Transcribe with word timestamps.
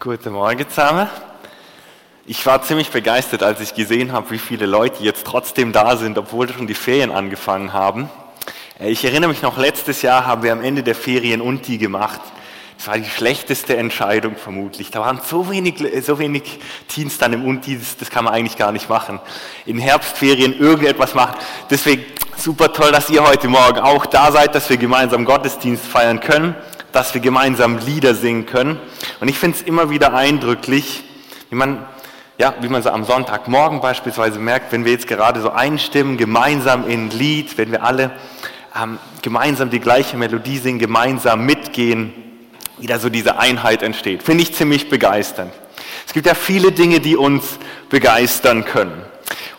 Guten 0.00 0.32
Morgen 0.32 0.64
zusammen. 0.68 1.08
Ich 2.24 2.46
war 2.46 2.62
ziemlich 2.62 2.90
begeistert, 2.90 3.42
als 3.42 3.60
ich 3.60 3.74
gesehen 3.74 4.12
habe, 4.12 4.30
wie 4.30 4.38
viele 4.38 4.64
Leute 4.64 5.02
jetzt 5.02 5.26
trotzdem 5.26 5.72
da 5.72 5.96
sind, 5.96 6.16
obwohl 6.18 6.48
schon 6.48 6.68
die 6.68 6.74
Ferien 6.74 7.10
angefangen 7.10 7.72
haben. 7.72 8.08
Äh, 8.78 8.90
ich 8.90 9.04
erinnere 9.04 9.30
mich 9.30 9.42
noch, 9.42 9.58
letztes 9.58 10.02
Jahr 10.02 10.24
haben 10.24 10.44
wir 10.44 10.52
am 10.52 10.62
Ende 10.62 10.84
der 10.84 10.94
Ferien 10.94 11.40
Unti 11.40 11.78
gemacht. 11.78 12.20
Das 12.76 12.86
war 12.86 12.96
die 12.96 13.10
schlechteste 13.10 13.76
Entscheidung 13.76 14.36
vermutlich. 14.36 14.92
Da 14.92 15.00
waren 15.00 15.20
so 15.20 15.50
wenig, 15.50 15.84
so 16.04 16.20
wenig 16.20 16.60
Teens 16.86 17.18
dann 17.18 17.32
im 17.32 17.44
Unti, 17.44 17.76
das, 17.76 17.96
das 17.96 18.08
kann 18.08 18.24
man 18.24 18.34
eigentlich 18.34 18.56
gar 18.56 18.70
nicht 18.70 18.88
machen. 18.88 19.18
In 19.66 19.78
Herbstferien 19.78 20.60
irgendetwas 20.60 21.16
machen. 21.16 21.34
Deswegen 21.70 22.04
super 22.36 22.72
toll, 22.72 22.92
dass 22.92 23.10
ihr 23.10 23.26
heute 23.26 23.48
Morgen 23.48 23.80
auch 23.80 24.06
da 24.06 24.30
seid, 24.30 24.54
dass 24.54 24.70
wir 24.70 24.76
gemeinsam 24.76 25.24
Gottesdienst 25.24 25.84
feiern 25.84 26.20
können 26.20 26.54
dass 26.92 27.14
wir 27.14 27.20
gemeinsam 27.20 27.78
Lieder 27.78 28.14
singen 28.14 28.46
können. 28.46 28.78
Und 29.20 29.28
ich 29.28 29.38
finde 29.38 29.58
es 29.58 29.62
immer 29.62 29.90
wieder 29.90 30.14
eindrücklich, 30.14 31.04
wie 31.50 31.56
man, 31.56 31.84
ja, 32.38 32.54
wie 32.60 32.68
man 32.68 32.82
so 32.82 32.90
am 32.90 33.04
Sonntagmorgen 33.04 33.80
beispielsweise 33.80 34.38
merkt, 34.38 34.72
wenn 34.72 34.84
wir 34.84 34.92
jetzt 34.92 35.06
gerade 35.06 35.40
so 35.40 35.50
einstimmen, 35.50 36.16
gemeinsam 36.16 36.88
in 36.88 37.10
Lied, 37.10 37.58
wenn 37.58 37.70
wir 37.70 37.82
alle 37.82 38.10
ähm, 38.80 38.98
gemeinsam 39.22 39.70
die 39.70 39.80
gleiche 39.80 40.16
Melodie 40.16 40.58
singen, 40.58 40.78
gemeinsam 40.78 41.44
mitgehen, 41.44 42.12
wie 42.78 42.86
da 42.86 42.98
so 42.98 43.08
diese 43.08 43.38
Einheit 43.38 43.82
entsteht. 43.82 44.22
Finde 44.22 44.42
ich 44.42 44.54
ziemlich 44.54 44.88
begeisternd. 44.88 45.52
Es 46.06 46.12
gibt 46.12 46.26
ja 46.26 46.34
viele 46.34 46.72
Dinge, 46.72 47.00
die 47.00 47.16
uns 47.16 47.58
begeistern 47.90 48.64
können. 48.64 49.02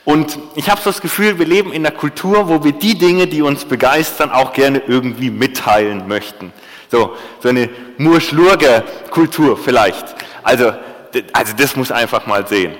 Und 0.05 0.39
ich 0.55 0.69
habe 0.69 0.81
so 0.81 0.89
das 0.89 1.01
Gefühl, 1.01 1.37
wir 1.37 1.45
leben 1.45 1.71
in 1.71 1.85
einer 1.85 1.95
Kultur, 1.95 2.49
wo 2.49 2.63
wir 2.63 2.71
die 2.71 2.97
Dinge, 2.97 3.27
die 3.27 3.41
uns 3.41 3.65
begeistern, 3.65 4.31
auch 4.31 4.53
gerne 4.53 4.81
irgendwie 4.87 5.29
mitteilen 5.29 6.07
möchten. 6.07 6.51
So, 6.91 7.15
so 7.39 7.49
eine 7.49 7.69
Murschlurger-Kultur 7.97 9.57
vielleicht. 9.57 10.15
Also, 10.41 10.73
also 11.33 11.53
das 11.55 11.75
muss 11.75 11.91
einfach 11.91 12.25
mal 12.25 12.47
sehen. 12.47 12.73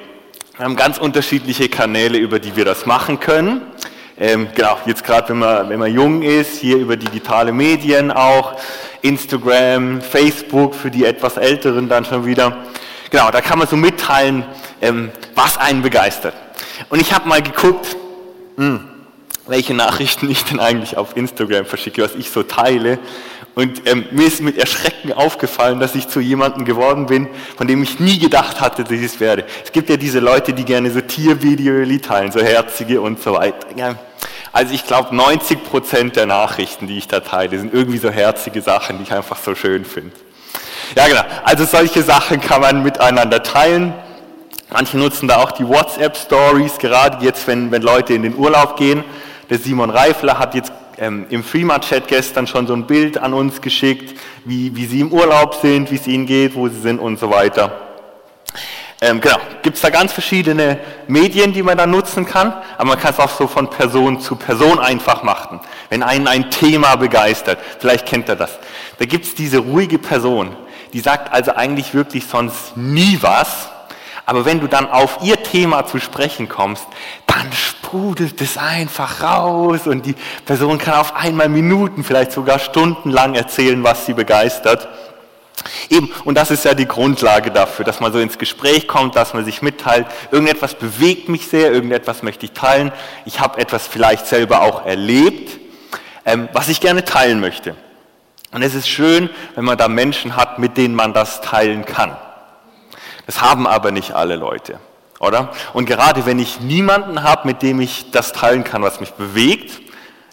Wir 0.57 0.65
haben 0.65 0.75
ganz 0.75 0.97
unterschiedliche 0.97 1.69
Kanäle, 1.69 2.17
über 2.17 2.39
die 2.39 2.55
wir 2.55 2.65
das 2.65 2.85
machen 2.85 3.19
können. 3.19 3.61
Ähm, 4.17 4.49
genau, 4.53 4.77
jetzt 4.85 5.03
gerade 5.03 5.29
wenn 5.29 5.39
man, 5.39 5.69
wenn 5.69 5.79
man 5.79 5.93
jung 5.93 6.23
ist, 6.23 6.59
hier 6.59 6.77
über 6.77 6.97
digitale 6.97 7.53
Medien 7.53 8.11
auch, 8.11 8.59
Instagram, 9.01 10.01
Facebook 10.01 10.75
für 10.75 10.91
die 10.91 11.05
etwas 11.05 11.37
Älteren 11.37 11.87
dann 11.87 12.03
schon 12.03 12.25
wieder. 12.25 12.57
Genau, 13.11 13.31
da 13.31 13.39
kann 13.39 13.59
man 13.59 13.67
so 13.67 13.77
mitteilen, 13.77 14.43
ähm, 14.81 15.11
was 15.35 15.57
einen 15.57 15.81
begeistert. 15.81 16.33
Und 16.89 16.99
ich 16.99 17.13
habe 17.13 17.29
mal 17.29 17.41
geguckt, 17.41 17.95
mh, 18.57 18.65
hm, 18.65 18.88
welche 19.49 19.73
Nachrichten 19.73 20.29
ich 20.29 20.45
denn 20.45 20.59
eigentlich 20.59 20.97
auf 20.97 21.17
Instagram 21.17 21.65
verschicke, 21.65 22.03
was 22.03 22.15
ich 22.15 22.29
so 22.31 22.43
teile. 22.43 22.99
Und 23.55 23.87
ähm, 23.87 24.05
mir 24.11 24.27
ist 24.27 24.41
mit 24.41 24.57
Erschrecken 24.57 25.11
aufgefallen, 25.11 25.79
dass 25.79 25.95
ich 25.95 26.07
zu 26.07 26.19
jemandem 26.19 26.65
geworden 26.65 27.07
bin, 27.07 27.27
von 27.57 27.67
dem 27.67 27.83
ich 27.83 27.99
nie 27.99 28.19
gedacht 28.19 28.61
hatte, 28.61 28.83
dass 28.83 28.91
ich 28.93 29.03
es 29.03 29.19
werde. 29.19 29.43
Es 29.63 29.71
gibt 29.71 29.89
ja 29.89 29.97
diese 29.97 30.19
Leute, 30.19 30.53
die 30.53 30.63
gerne 30.63 30.91
so 30.91 31.01
Tiervideos 31.01 32.01
teilen, 32.01 32.31
so 32.31 32.39
herzige 32.39 33.01
und 33.01 33.21
so 33.21 33.33
weiter. 33.33 33.67
Also 34.53 34.73
ich 34.73 34.85
glaube, 34.85 35.15
90 35.15 35.63
Prozent 35.63 36.15
der 36.15 36.25
Nachrichten, 36.25 36.87
die 36.87 36.97
ich 36.97 37.07
da 37.07 37.19
teile, 37.19 37.59
sind 37.59 37.73
irgendwie 37.73 37.97
so 37.97 38.09
herzige 38.09 38.61
Sachen, 38.61 38.97
die 38.97 39.03
ich 39.03 39.13
einfach 39.13 39.37
so 39.37 39.55
schön 39.55 39.83
finde. 39.83 40.11
Ja, 40.95 41.07
genau. 41.07 41.21
Also 41.43 41.65
solche 41.65 42.01
Sachen 42.01 42.41
kann 42.41 42.61
man 42.61 42.81
miteinander 42.83 43.43
teilen. 43.43 43.93
Manche 44.71 44.97
nutzen 44.97 45.27
da 45.27 45.37
auch 45.37 45.51
die 45.51 45.67
WhatsApp-Stories, 45.67 46.77
gerade 46.77 47.25
jetzt, 47.25 47.47
wenn, 47.47 47.71
wenn 47.71 47.81
Leute 47.81 48.13
in 48.13 48.23
den 48.23 48.35
Urlaub 48.35 48.77
gehen. 48.77 49.03
Der 49.49 49.57
Simon 49.57 49.89
Reifler 49.89 50.37
hat 50.37 50.53
jetzt 50.53 50.71
ähm, 50.99 51.25
im 51.29 51.43
Freema-Chat 51.43 52.07
gestern 52.07 52.45
schon 52.45 52.67
so 52.67 52.73
ein 52.73 52.85
Bild 52.85 53.17
an 53.17 53.33
uns 53.33 53.61
geschickt, 53.61 54.19
wie, 54.45 54.75
wie 54.75 54.85
sie 54.85 54.99
im 54.99 55.11
Urlaub 55.11 55.55
sind, 55.55 55.89
wie 55.91 55.95
es 55.95 56.05
ihnen 56.05 56.25
geht, 56.25 56.55
wo 56.55 56.67
sie 56.67 56.79
sind 56.79 56.99
und 56.99 57.19
so 57.19 57.31
weiter. 57.31 57.71
Ähm, 59.01 59.21
genau, 59.21 59.37
gibt 59.61 59.77
es 59.77 59.81
da 59.81 59.89
ganz 59.89 60.11
verschiedene 60.11 60.77
Medien, 61.07 61.53
die 61.53 61.63
man 61.63 61.77
da 61.77 61.87
nutzen 61.87 62.25
kann, 62.25 62.53
aber 62.77 62.89
man 62.89 62.99
kann 62.99 63.13
es 63.13 63.19
auch 63.19 63.29
so 63.29 63.47
von 63.47 63.69
Person 63.69 64.19
zu 64.19 64.35
Person 64.35 64.77
einfach 64.77 65.23
machen. 65.23 65.61
Wenn 65.89 66.03
einen 66.03 66.27
ein 66.27 66.51
Thema 66.51 66.97
begeistert, 66.97 67.59
vielleicht 67.79 68.05
kennt 68.05 68.27
er 68.27 68.35
das. 68.35 68.59
Da 68.97 69.05
gibt 69.05 69.25
es 69.25 69.35
diese 69.35 69.59
ruhige 69.59 69.99
Person, 69.99 70.55
die 70.91 70.99
sagt 70.99 71.31
also 71.33 71.55
eigentlich 71.55 71.93
wirklich 71.93 72.27
sonst 72.27 72.75
nie 72.75 73.17
was, 73.21 73.69
aber 74.29 74.45
wenn 74.45 74.59
du 74.59 74.67
dann 74.67 74.91
auf 74.91 75.17
ihr 75.23 75.41
Thema 75.41 75.87
zu 75.87 75.99
sprechen 75.99 76.47
kommst, 76.47 76.85
dann 77.25 77.51
sprudelt 77.51 78.39
es 78.41 78.59
einfach 78.59 79.23
raus 79.23 79.87
und 79.87 80.05
die 80.05 80.13
Person 80.45 80.77
kann 80.77 80.93
auf 80.99 81.15
einmal 81.15 81.49
Minuten, 81.49 82.03
vielleicht 82.03 82.31
sogar 82.31 82.59
stundenlang 82.59 83.33
erzählen, 83.33 83.83
was 83.83 84.05
sie 84.05 84.13
begeistert. 84.13 84.87
Eben, 85.89 86.11
und 86.25 86.37
das 86.37 86.51
ist 86.51 86.63
ja 86.63 86.75
die 86.75 86.85
Grundlage 86.85 87.49
dafür, 87.49 87.83
dass 87.83 88.01
man 88.01 88.13
so 88.13 88.19
ins 88.19 88.37
Gespräch 88.37 88.87
kommt, 88.87 89.15
dass 89.15 89.33
man 89.33 89.45
sich 89.45 89.63
mitteilt, 89.63 90.05
irgendetwas 90.29 90.75
bewegt 90.75 91.27
mich 91.27 91.47
sehr, 91.47 91.71
irgendetwas 91.71 92.21
möchte 92.21 92.45
ich 92.45 92.51
teilen, 92.51 92.91
ich 93.25 93.39
habe 93.39 93.59
etwas 93.59 93.87
vielleicht 93.87 94.27
selber 94.27 94.61
auch 94.61 94.85
erlebt, 94.85 95.59
ähm, 96.23 96.49
was 96.53 96.69
ich 96.69 96.81
gerne 96.81 97.03
teilen 97.03 97.39
möchte. 97.39 97.75
Und 98.51 98.61
es 98.61 98.75
ist 98.75 98.87
schön, 98.87 99.31
wenn 99.55 99.65
man 99.65 99.79
da 99.79 99.87
Menschen 99.87 100.35
hat, 100.35 100.59
mit 100.59 100.77
denen 100.77 100.93
man 100.93 101.13
das 101.15 101.41
teilen 101.41 101.83
kann. 101.83 102.15
Das 103.29 103.43
haben 103.43 103.67
aber 103.67 103.91
nicht 103.91 104.13
alle 104.13 104.37
Leute, 104.37 104.79
oder? 105.19 105.51
Und 105.73 105.85
gerade 105.85 106.25
wenn 106.25 106.39
ich 106.39 106.61
niemanden 106.61 107.21
habe, 107.21 107.47
mit 107.47 107.61
dem 107.61 107.79
ich 107.79 108.09
das 108.09 108.31
teilen 108.31 108.63
kann, 108.63 108.81
was 108.81 108.99
mich 108.99 109.11
bewegt, 109.11 109.81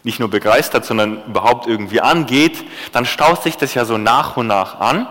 nicht 0.01 0.19
nur 0.19 0.31
begeistert, 0.31 0.83
sondern 0.83 1.23
überhaupt 1.25 1.67
irgendwie 1.67 2.01
angeht, 2.01 2.63
dann 2.93 3.05
staut 3.05 3.43
sich 3.43 3.55
das 3.55 3.75
ja 3.75 3.85
so 3.85 3.99
nach 3.99 4.35
und 4.35 4.47
nach 4.47 4.79
an. 4.79 5.07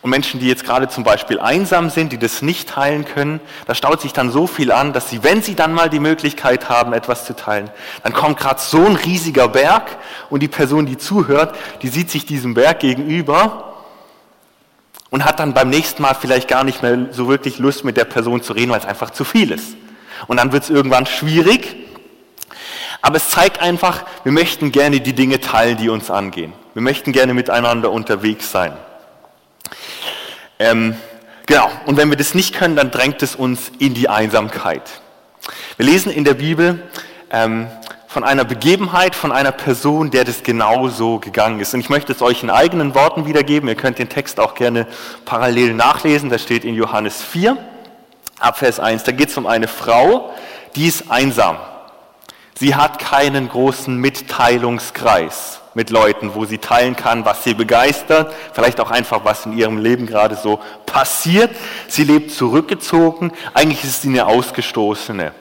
Und 0.00 0.08
Menschen, 0.08 0.40
die 0.40 0.48
jetzt 0.48 0.64
gerade 0.64 0.88
zum 0.88 1.04
Beispiel 1.04 1.38
einsam 1.38 1.90
sind, 1.90 2.12
die 2.12 2.18
das 2.18 2.40
nicht 2.40 2.70
teilen 2.70 3.04
können, 3.04 3.40
da 3.66 3.74
staut 3.74 4.00
sich 4.00 4.14
dann 4.14 4.30
so 4.30 4.46
viel 4.46 4.72
an, 4.72 4.94
dass 4.94 5.10
sie, 5.10 5.22
wenn 5.22 5.42
sie 5.42 5.54
dann 5.54 5.74
mal 5.74 5.90
die 5.90 6.00
Möglichkeit 6.00 6.70
haben, 6.70 6.94
etwas 6.94 7.26
zu 7.26 7.36
teilen, 7.36 7.68
dann 8.04 8.14
kommt 8.14 8.38
gerade 8.38 8.58
so 8.58 8.86
ein 8.86 8.96
riesiger 8.96 9.48
Berg 9.48 9.98
und 10.30 10.42
die 10.42 10.48
Person, 10.48 10.86
die 10.86 10.96
zuhört, 10.96 11.54
die 11.82 11.88
sieht 11.88 12.10
sich 12.10 12.24
diesem 12.24 12.54
Berg 12.54 12.80
gegenüber 12.80 13.68
und 15.10 15.24
hat 15.24 15.40
dann 15.40 15.54
beim 15.54 15.70
nächsten 15.70 16.02
Mal 16.02 16.14
vielleicht 16.14 16.48
gar 16.48 16.64
nicht 16.64 16.82
mehr 16.82 17.06
so 17.10 17.28
wirklich 17.28 17.58
Lust 17.58 17.84
mit 17.84 17.96
der 17.96 18.04
Person 18.04 18.42
zu 18.42 18.52
reden, 18.52 18.70
weil 18.70 18.80
es 18.80 18.86
einfach 18.86 19.10
zu 19.10 19.24
viel 19.24 19.50
ist. 19.50 19.76
Und 20.26 20.36
dann 20.36 20.52
wird 20.52 20.64
es 20.64 20.70
irgendwann 20.70 21.06
schwierig. 21.06 21.76
Aber 23.00 23.16
es 23.16 23.30
zeigt 23.30 23.60
einfach, 23.60 24.04
wir 24.24 24.32
möchten 24.32 24.72
gerne 24.72 25.00
die 25.00 25.12
Dinge 25.12 25.40
teilen, 25.40 25.76
die 25.76 25.88
uns 25.88 26.10
angehen. 26.10 26.52
Wir 26.74 26.82
möchten 26.82 27.12
gerne 27.12 27.32
miteinander 27.32 27.92
unterwegs 27.92 28.50
sein. 28.50 28.76
Ähm, 30.58 30.96
genau, 31.46 31.70
und 31.86 31.96
wenn 31.96 32.10
wir 32.10 32.16
das 32.16 32.34
nicht 32.34 32.54
können, 32.54 32.74
dann 32.74 32.90
drängt 32.90 33.22
es 33.22 33.36
uns 33.36 33.70
in 33.78 33.94
die 33.94 34.08
Einsamkeit. 34.08 34.82
Wir 35.76 35.86
lesen 35.86 36.10
in 36.10 36.24
der 36.24 36.34
Bibel, 36.34 36.82
ähm, 37.30 37.68
von 38.08 38.24
einer 38.24 38.44
Begebenheit, 38.44 39.14
von 39.14 39.32
einer 39.32 39.52
Person, 39.52 40.10
der 40.10 40.24
das 40.24 40.42
genauso 40.42 41.18
gegangen 41.18 41.60
ist. 41.60 41.74
Und 41.74 41.80
ich 41.80 41.90
möchte 41.90 42.10
es 42.10 42.22
euch 42.22 42.42
in 42.42 42.48
eigenen 42.48 42.94
Worten 42.94 43.26
wiedergeben. 43.26 43.68
Ihr 43.68 43.74
könnt 43.74 43.98
den 43.98 44.08
Text 44.08 44.40
auch 44.40 44.54
gerne 44.54 44.86
parallel 45.26 45.74
nachlesen. 45.74 46.30
Das 46.30 46.42
steht 46.42 46.64
in 46.64 46.74
Johannes 46.74 47.22
4, 47.22 47.58
Abvers 48.40 48.80
1. 48.80 49.04
Da 49.04 49.12
geht 49.12 49.28
es 49.28 49.36
um 49.36 49.46
eine 49.46 49.68
Frau, 49.68 50.32
die 50.74 50.88
ist 50.88 51.10
einsam. 51.10 51.58
Sie 52.58 52.74
hat 52.74 52.98
keinen 52.98 53.50
großen 53.50 53.94
Mitteilungskreis 53.94 55.60
mit 55.74 55.90
Leuten, 55.90 56.34
wo 56.34 56.46
sie 56.46 56.58
teilen 56.58 56.96
kann, 56.96 57.26
was 57.26 57.44
sie 57.44 57.52
begeistert, 57.52 58.34
vielleicht 58.54 58.80
auch 58.80 58.90
einfach, 58.90 59.24
was 59.24 59.44
in 59.44 59.56
ihrem 59.56 59.76
Leben 59.76 60.06
gerade 60.06 60.34
so 60.34 60.60
passiert. 60.86 61.50
Sie 61.88 62.04
lebt 62.04 62.32
zurückgezogen, 62.32 63.32
eigentlich 63.52 63.84
ist 63.84 64.00
sie 64.00 64.08
eine 64.08 64.26
Ausgestoßene. 64.26 65.32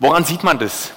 Woran 0.00 0.24
sieht 0.24 0.42
man 0.42 0.58
das? 0.58 0.92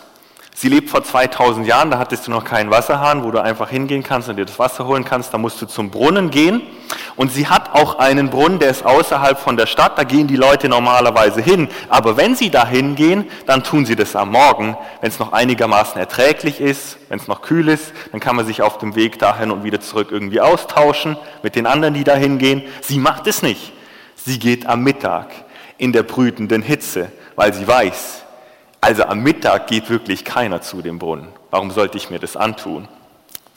Sie 0.59 0.69
lebt 0.69 0.89
vor 0.89 1.03
2000 1.03 1.67
Jahren, 1.67 1.91
da 1.91 1.99
hattest 1.99 2.25
du 2.25 2.31
noch 2.31 2.43
keinen 2.43 2.71
Wasserhahn, 2.71 3.23
wo 3.23 3.29
du 3.29 3.39
einfach 3.39 3.69
hingehen 3.69 4.01
kannst 4.01 4.27
und 4.27 4.37
dir 4.37 4.45
das 4.45 4.57
Wasser 4.57 4.87
holen 4.87 5.05
kannst, 5.05 5.31
da 5.31 5.37
musst 5.37 5.61
du 5.61 5.67
zum 5.67 5.91
Brunnen 5.91 6.31
gehen. 6.31 6.63
Und 7.15 7.31
sie 7.31 7.47
hat 7.47 7.75
auch 7.75 7.99
einen 7.99 8.31
Brunnen, 8.31 8.57
der 8.57 8.71
ist 8.71 8.83
außerhalb 8.83 9.37
von 9.37 9.55
der 9.55 9.67
Stadt, 9.67 9.99
da 9.99 10.03
gehen 10.03 10.25
die 10.25 10.35
Leute 10.35 10.67
normalerweise 10.67 11.41
hin. 11.41 11.69
Aber 11.89 12.17
wenn 12.17 12.35
sie 12.35 12.49
da 12.49 12.65
hingehen, 12.65 13.25
dann 13.45 13.63
tun 13.63 13.85
sie 13.85 13.95
das 13.95 14.15
am 14.15 14.31
Morgen, 14.31 14.75
wenn 15.01 15.09
es 15.11 15.19
noch 15.19 15.31
einigermaßen 15.31 15.99
erträglich 15.99 16.59
ist, 16.59 16.97
wenn 17.09 17.19
es 17.19 17.27
noch 17.27 17.43
kühl 17.43 17.69
ist, 17.69 17.93
dann 18.11 18.19
kann 18.19 18.35
man 18.35 18.47
sich 18.47 18.63
auf 18.63 18.79
dem 18.79 18.95
Weg 18.95 19.19
dahin 19.19 19.51
und 19.51 19.63
wieder 19.63 19.79
zurück 19.79 20.07
irgendwie 20.09 20.41
austauschen 20.41 21.17
mit 21.43 21.55
den 21.55 21.67
anderen, 21.67 21.93
die 21.93 22.03
da 22.03 22.15
hingehen. 22.15 22.63
Sie 22.81 22.97
macht 22.97 23.27
es 23.27 23.43
nicht. 23.43 23.73
Sie 24.15 24.39
geht 24.39 24.65
am 24.65 24.81
Mittag 24.81 25.27
in 25.77 25.93
der 25.93 26.01
brütenden 26.01 26.63
Hitze, 26.63 27.11
weil 27.35 27.53
sie 27.53 27.67
weiß, 27.67 28.23
also 28.81 29.03
am 29.03 29.19
Mittag 29.19 29.67
geht 29.67 29.89
wirklich 29.89 30.23
keiner 30.23 30.61
zu 30.61 30.81
dem 30.81 30.99
Brunnen. 30.99 31.27
Warum 31.51 31.71
sollte 31.71 31.97
ich 31.97 32.09
mir 32.09 32.19
das 32.19 32.35
antun? 32.35 32.87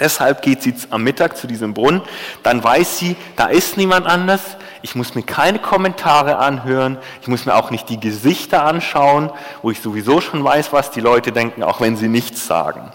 Deshalb 0.00 0.40
geht 0.40 0.62
sie 0.62 0.74
am 0.88 1.04
Mittag 1.04 1.36
zu 1.36 1.46
diesem 1.46 1.74
Brunnen, 1.74 2.00
dann 2.42 2.64
weiß 2.64 2.98
sie, 2.98 3.16
da 3.36 3.46
ist 3.46 3.76
niemand 3.76 4.06
anders, 4.06 4.40
ich 4.80 4.94
muss 4.94 5.14
mir 5.14 5.22
keine 5.22 5.58
Kommentare 5.58 6.38
anhören, 6.38 6.96
ich 7.20 7.28
muss 7.28 7.44
mir 7.44 7.54
auch 7.54 7.70
nicht 7.70 7.90
die 7.90 8.00
Gesichter 8.00 8.64
anschauen, 8.64 9.30
wo 9.60 9.70
ich 9.70 9.80
sowieso 9.80 10.22
schon 10.22 10.42
weiß, 10.42 10.72
was 10.72 10.90
die 10.90 11.02
Leute 11.02 11.32
denken, 11.32 11.62
auch 11.62 11.82
wenn 11.82 11.96
sie 11.96 12.08
nichts 12.08 12.46
sagen. 12.46 12.90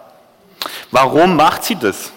Warum 0.89 1.35
macht 1.35 1.63
sie 1.63 1.75
das? 1.75 2.11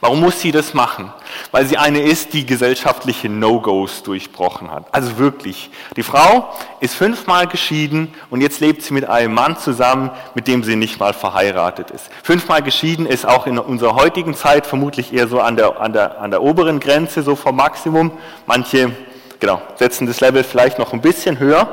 Warum 0.00 0.20
muss 0.20 0.38
sie 0.38 0.52
das 0.52 0.74
machen? 0.74 1.10
Weil 1.56 1.64
sie 1.64 1.78
eine 1.78 2.02
ist, 2.02 2.34
die 2.34 2.44
gesellschaftliche 2.44 3.30
No-Gos 3.30 4.02
durchbrochen 4.02 4.70
hat. 4.70 4.84
Also 4.92 5.16
wirklich. 5.16 5.70
Die 5.96 6.02
Frau 6.02 6.50
ist 6.80 6.94
fünfmal 6.94 7.46
geschieden 7.46 8.12
und 8.28 8.42
jetzt 8.42 8.60
lebt 8.60 8.82
sie 8.82 8.92
mit 8.92 9.08
einem 9.08 9.32
Mann 9.32 9.56
zusammen, 9.56 10.10
mit 10.34 10.48
dem 10.48 10.64
sie 10.64 10.76
nicht 10.76 11.00
mal 11.00 11.14
verheiratet 11.14 11.90
ist. 11.90 12.10
Fünfmal 12.22 12.60
geschieden 12.60 13.06
ist 13.06 13.26
auch 13.26 13.46
in 13.46 13.58
unserer 13.58 13.94
heutigen 13.94 14.34
Zeit 14.34 14.66
vermutlich 14.66 15.14
eher 15.14 15.28
so 15.28 15.40
an 15.40 15.56
der, 15.56 15.80
an 15.80 15.94
der, 15.94 16.20
an 16.20 16.30
der 16.30 16.42
oberen 16.42 16.78
Grenze, 16.78 17.22
so 17.22 17.34
vom 17.36 17.56
Maximum. 17.56 18.12
Manche 18.44 18.94
genau, 19.40 19.62
setzen 19.76 20.06
das 20.06 20.20
Level 20.20 20.44
vielleicht 20.44 20.78
noch 20.78 20.92
ein 20.92 21.00
bisschen 21.00 21.38
höher. 21.38 21.70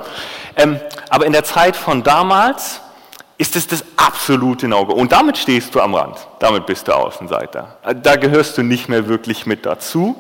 Ähm, 0.56 0.80
aber 1.10 1.26
in 1.26 1.34
der 1.34 1.44
Zeit 1.44 1.76
von 1.76 2.04
damals 2.04 2.80
ist 3.38 3.56
es 3.56 3.68
das 3.68 3.84
absolute 3.98 4.68
No-Go. 4.68 4.94
Und 4.94 5.12
damit 5.12 5.38
stehst 5.38 5.74
du 5.76 5.82
am 5.82 5.96
Rand. 5.96 6.28
Damit 6.40 6.66
bist 6.66 6.88
du 6.88 6.94
Außenseiter. 6.94 7.78
Da 8.02 8.16
gehörst 8.16 8.58
du 8.58 8.64
nicht 8.64 8.90
mehr 8.90 9.08
wirklich 9.08 9.46
mit 9.46 9.66
dazu. 9.66 10.16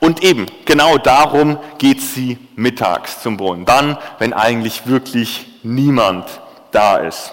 Und 0.00 0.22
eben, 0.22 0.46
genau 0.64 0.98
darum 0.98 1.58
geht 1.78 2.00
sie 2.00 2.38
mittags 2.54 3.22
zum 3.22 3.36
Brunnen. 3.36 3.64
Dann, 3.64 3.98
wenn 4.18 4.32
eigentlich 4.32 4.86
wirklich 4.86 5.46
niemand 5.62 6.26
da 6.70 6.98
ist. 6.98 7.32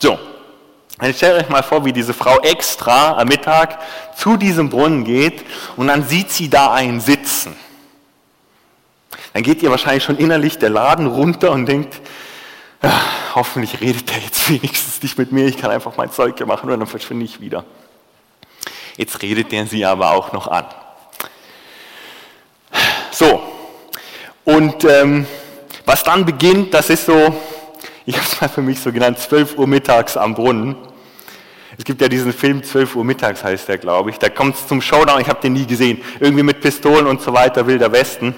So, 0.00 0.18
dann 0.98 1.12
stellt 1.12 1.42
euch 1.42 1.48
mal 1.48 1.62
vor, 1.62 1.84
wie 1.84 1.92
diese 1.92 2.14
Frau 2.14 2.40
extra 2.40 3.18
am 3.18 3.28
Mittag 3.28 3.78
zu 4.16 4.36
diesem 4.36 4.70
Brunnen 4.70 5.04
geht 5.04 5.44
und 5.76 5.88
dann 5.88 6.04
sieht 6.04 6.30
sie 6.30 6.48
da 6.48 6.72
einen 6.72 7.00
sitzen. 7.00 7.56
Dann 9.32 9.42
geht 9.42 9.62
ihr 9.62 9.70
wahrscheinlich 9.70 10.04
schon 10.04 10.16
innerlich 10.16 10.58
der 10.58 10.70
Laden 10.70 11.06
runter 11.06 11.50
und 11.50 11.66
denkt, 11.66 12.00
ach, 12.84 13.34
hoffentlich 13.36 13.80
redet 13.80 14.10
er 14.12 14.18
jetzt 14.18 14.48
wenigstens 14.48 15.02
nicht 15.02 15.18
mit 15.18 15.32
mir, 15.32 15.46
ich 15.46 15.56
kann 15.56 15.70
einfach 15.70 15.96
mein 15.96 16.10
Zeug 16.10 16.36
hier 16.36 16.46
machen 16.46 16.70
und 16.70 16.78
dann 16.78 16.88
verschwinde 16.88 17.24
ich 17.24 17.40
wieder. 17.40 17.64
Jetzt 18.96 19.22
redet 19.22 19.50
der 19.52 19.66
sie 19.66 19.84
aber 19.84 20.12
auch 20.12 20.32
noch 20.32 20.46
an. 20.46 20.66
So, 23.10 23.42
und 24.44 24.84
ähm, 24.84 25.26
was 25.84 26.02
dann 26.02 26.24
beginnt, 26.24 26.74
das 26.74 26.90
ist 26.90 27.06
so, 27.06 27.34
ich 28.06 28.16
habe 28.16 28.26
es 28.26 28.40
mal 28.40 28.48
für 28.48 28.62
mich 28.62 28.80
so 28.80 28.92
genannt, 28.92 29.18
12 29.18 29.58
Uhr 29.58 29.66
mittags 29.66 30.16
am 30.16 30.34
Brunnen. 30.34 30.76
Es 31.76 31.84
gibt 31.84 32.00
ja 32.00 32.08
diesen 32.08 32.32
Film 32.32 32.62
12 32.62 32.94
Uhr 32.94 33.04
mittags 33.04 33.42
heißt 33.42 33.68
der, 33.68 33.78
glaube 33.78 34.10
ich. 34.10 34.18
Da 34.18 34.28
kommt 34.28 34.54
es 34.54 34.66
zum 34.68 34.80
Showdown, 34.80 35.20
ich 35.20 35.28
habe 35.28 35.40
den 35.40 35.54
nie 35.54 35.66
gesehen. 35.66 36.02
Irgendwie 36.20 36.42
mit 36.42 36.60
Pistolen 36.60 37.06
und 37.06 37.20
so 37.20 37.32
weiter, 37.32 37.66
Wilder 37.66 37.90
Westen. 37.90 38.34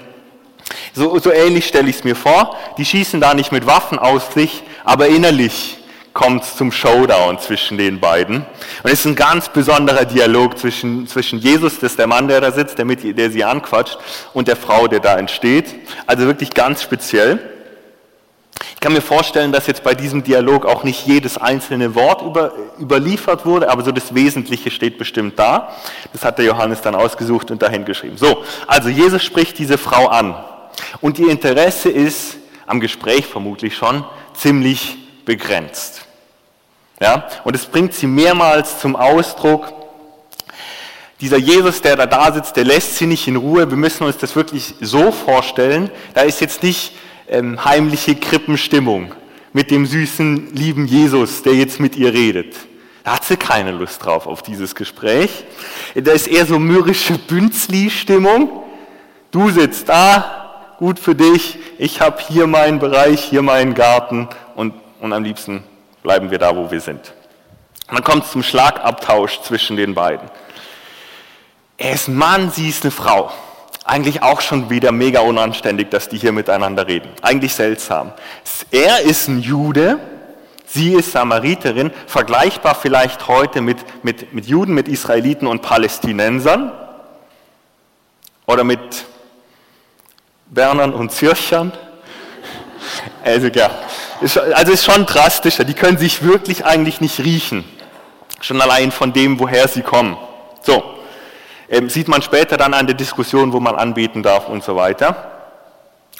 So, 0.93 1.17
so 1.19 1.31
ähnlich 1.31 1.67
stelle 1.67 1.89
ich 1.89 1.97
es 1.97 2.03
mir 2.03 2.15
vor. 2.15 2.55
Die 2.77 2.85
schießen 2.85 3.21
da 3.21 3.33
nicht 3.33 3.51
mit 3.51 3.65
Waffen 3.65 3.99
aus 3.99 4.33
sich, 4.33 4.63
aber 4.83 5.07
innerlich 5.07 5.77
kommt 6.17 6.41
es 6.43 6.55
zum 6.55 6.71
Showdown 6.71 7.37
zwischen 7.37 7.77
den 7.77 7.99
beiden. 7.99 8.37
Und 8.37 8.45
es 8.91 9.01
ist 9.01 9.05
ein 9.05 9.15
ganz 9.15 9.49
besonderer 9.49 10.03
Dialog 10.03 10.57
zwischen, 10.57 11.05
zwischen 11.05 11.37
Jesus, 11.37 11.75
das 11.75 11.91
ist 11.91 11.99
der 11.99 12.07
Mann, 12.07 12.27
der 12.27 12.41
da 12.41 12.51
sitzt, 12.51 12.79
der, 12.79 12.85
mit, 12.85 13.17
der 13.17 13.29
sie 13.29 13.43
anquatscht, 13.43 13.99
und 14.33 14.47
der 14.47 14.55
Frau, 14.55 14.87
der 14.87 14.99
da 14.99 15.15
entsteht. 15.19 15.75
Also 16.07 16.25
wirklich 16.25 16.49
ganz 16.55 16.81
speziell. 16.81 17.39
Ich 18.73 18.79
kann 18.79 18.93
mir 18.93 19.01
vorstellen, 19.01 19.51
dass 19.51 19.67
jetzt 19.67 19.83
bei 19.83 19.93
diesem 19.93 20.23
Dialog 20.23 20.65
auch 20.65 20.83
nicht 20.83 21.05
jedes 21.05 21.37
einzelne 21.37 21.93
Wort 21.93 22.23
über, 22.23 22.51
überliefert 22.79 23.45
wurde, 23.45 23.69
aber 23.69 23.83
so 23.83 23.91
das 23.91 24.15
Wesentliche 24.15 24.71
steht 24.71 24.97
bestimmt 24.97 25.37
da. 25.37 25.69
Das 26.13 26.25
hat 26.25 26.39
der 26.39 26.45
Johannes 26.45 26.81
dann 26.81 26.95
ausgesucht 26.95 27.51
und 27.51 27.61
dahin 27.61 27.85
geschrieben. 27.85 28.17
So, 28.17 28.43
also 28.65 28.89
Jesus 28.89 29.23
spricht 29.23 29.59
diese 29.59 29.77
Frau 29.77 30.07
an. 30.07 30.35
Und 31.01 31.19
ihr 31.19 31.29
Interesse 31.29 31.89
ist, 31.89 32.37
am 32.65 32.79
Gespräch 32.79 33.25
vermutlich 33.25 33.75
schon, 33.75 34.05
ziemlich 34.33 34.97
begrenzt. 35.25 36.05
Ja? 36.99 37.27
Und 37.43 37.55
es 37.55 37.65
bringt 37.65 37.93
sie 37.93 38.07
mehrmals 38.07 38.79
zum 38.79 38.95
Ausdruck, 38.95 39.73
dieser 41.19 41.37
Jesus, 41.37 41.81
der 41.81 41.95
da 41.95 42.05
da 42.05 42.31
sitzt, 42.31 42.55
der 42.57 42.63
lässt 42.63 42.97
sie 42.97 43.07
nicht 43.07 43.27
in 43.27 43.37
Ruhe. 43.37 43.69
Wir 43.69 43.77
müssen 43.77 44.03
uns 44.03 44.17
das 44.17 44.35
wirklich 44.35 44.75
so 44.81 45.11
vorstellen. 45.11 45.89
Da 46.13 46.21
ist 46.21 46.41
jetzt 46.41 46.61
nicht 46.61 46.93
ähm, 47.27 47.63
heimliche 47.65 48.15
Krippenstimmung 48.15 49.13
mit 49.51 49.71
dem 49.71 49.87
süßen, 49.87 50.53
lieben 50.53 50.85
Jesus, 50.85 51.41
der 51.41 51.55
jetzt 51.55 51.79
mit 51.79 51.95
ihr 51.95 52.13
redet. 52.13 52.55
Da 53.03 53.15
hat 53.15 53.25
sie 53.25 53.37
keine 53.37 53.71
Lust 53.71 54.05
drauf 54.05 54.27
auf 54.27 54.43
dieses 54.43 54.75
Gespräch. 54.75 55.45
Da 55.95 56.11
ist 56.11 56.27
eher 56.27 56.45
so 56.45 56.59
mürrische 56.59 57.17
Bünzli-Stimmung. 57.17 58.63
Du 59.31 59.49
sitzt 59.49 59.89
da, 59.89 60.46
gut 60.77 60.99
für 60.99 61.15
dich, 61.15 61.57
ich 61.77 62.01
habe 62.01 62.21
hier 62.27 62.47
meinen 62.47 62.79
Bereich, 62.79 63.23
hier 63.23 63.41
meinen 63.41 63.73
Garten 63.73 64.29
und, 64.55 64.73
und 65.01 65.13
am 65.13 65.23
liebsten 65.23 65.63
bleiben 66.03 66.31
wir 66.31 66.37
da, 66.37 66.55
wo 66.55 66.71
wir 66.71 66.79
sind. 66.79 67.13
Dann 67.89 68.03
kommt 68.03 68.25
es 68.25 68.31
zum 68.31 68.43
Schlagabtausch 68.43 69.41
zwischen 69.41 69.75
den 69.75 69.93
beiden. 69.95 70.29
Er 71.77 71.93
ist 71.93 72.07
ein 72.07 72.15
Mann, 72.15 72.51
sie 72.51 72.69
ist 72.69 72.83
eine 72.83 72.91
Frau. 72.91 73.31
Eigentlich 73.85 74.21
auch 74.21 74.41
schon 74.41 74.69
wieder 74.69 74.91
mega 74.91 75.21
unanständig, 75.21 75.89
dass 75.89 76.09
die 76.09 76.17
hier 76.17 76.31
miteinander 76.31 76.87
reden. 76.87 77.09
Eigentlich 77.21 77.55
seltsam. 77.55 78.11
Er 78.71 79.01
ist 79.01 79.27
ein 79.29 79.39
Jude, 79.39 79.99
sie 80.65 80.93
ist 80.93 81.13
Samariterin, 81.13 81.91
vergleichbar 82.05 82.75
vielleicht 82.75 83.27
heute 83.27 83.61
mit, 83.61 83.77
mit, 84.03 84.33
mit 84.33 84.45
Juden, 84.45 84.73
mit 84.73 84.87
Israeliten 84.87 85.47
und 85.47 85.61
Palästinensern 85.61 86.73
oder 88.45 88.63
mit 88.63 89.05
Bernern 90.49 90.93
und 90.93 91.11
Zürchern. 91.11 91.71
Also 93.23 93.47
ja, 93.47 93.69
ist, 94.21 94.37
also 94.37 94.71
ist 94.71 94.85
schon 94.85 95.05
drastischer. 95.05 95.63
Die 95.63 95.73
können 95.73 95.97
sich 95.97 96.23
wirklich 96.23 96.65
eigentlich 96.65 97.01
nicht 97.01 97.19
riechen. 97.19 97.65
Schon 98.41 98.61
allein 98.61 98.91
von 98.91 99.13
dem, 99.13 99.39
woher 99.39 99.67
sie 99.67 99.81
kommen. 99.81 100.17
So, 100.61 100.83
ähm, 101.69 101.89
sieht 101.89 102.07
man 102.07 102.21
später 102.21 102.57
dann 102.57 102.73
an 102.73 102.87
der 102.87 102.95
Diskussion, 102.95 103.51
wo 103.51 103.59
man 103.59 103.75
anbeten 103.75 104.23
darf 104.23 104.47
und 104.47 104.63
so 104.63 104.75
weiter. 104.75 105.31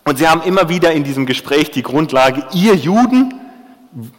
Und 0.04 0.18
sie 0.18 0.28
haben 0.28 0.42
immer 0.44 0.70
wieder 0.70 0.92
in 0.92 1.04
diesem 1.04 1.26
Gespräch 1.26 1.72
die 1.72 1.84
Grundlage, 1.84 2.44
ihr 2.54 2.76
Juden, 2.76 3.34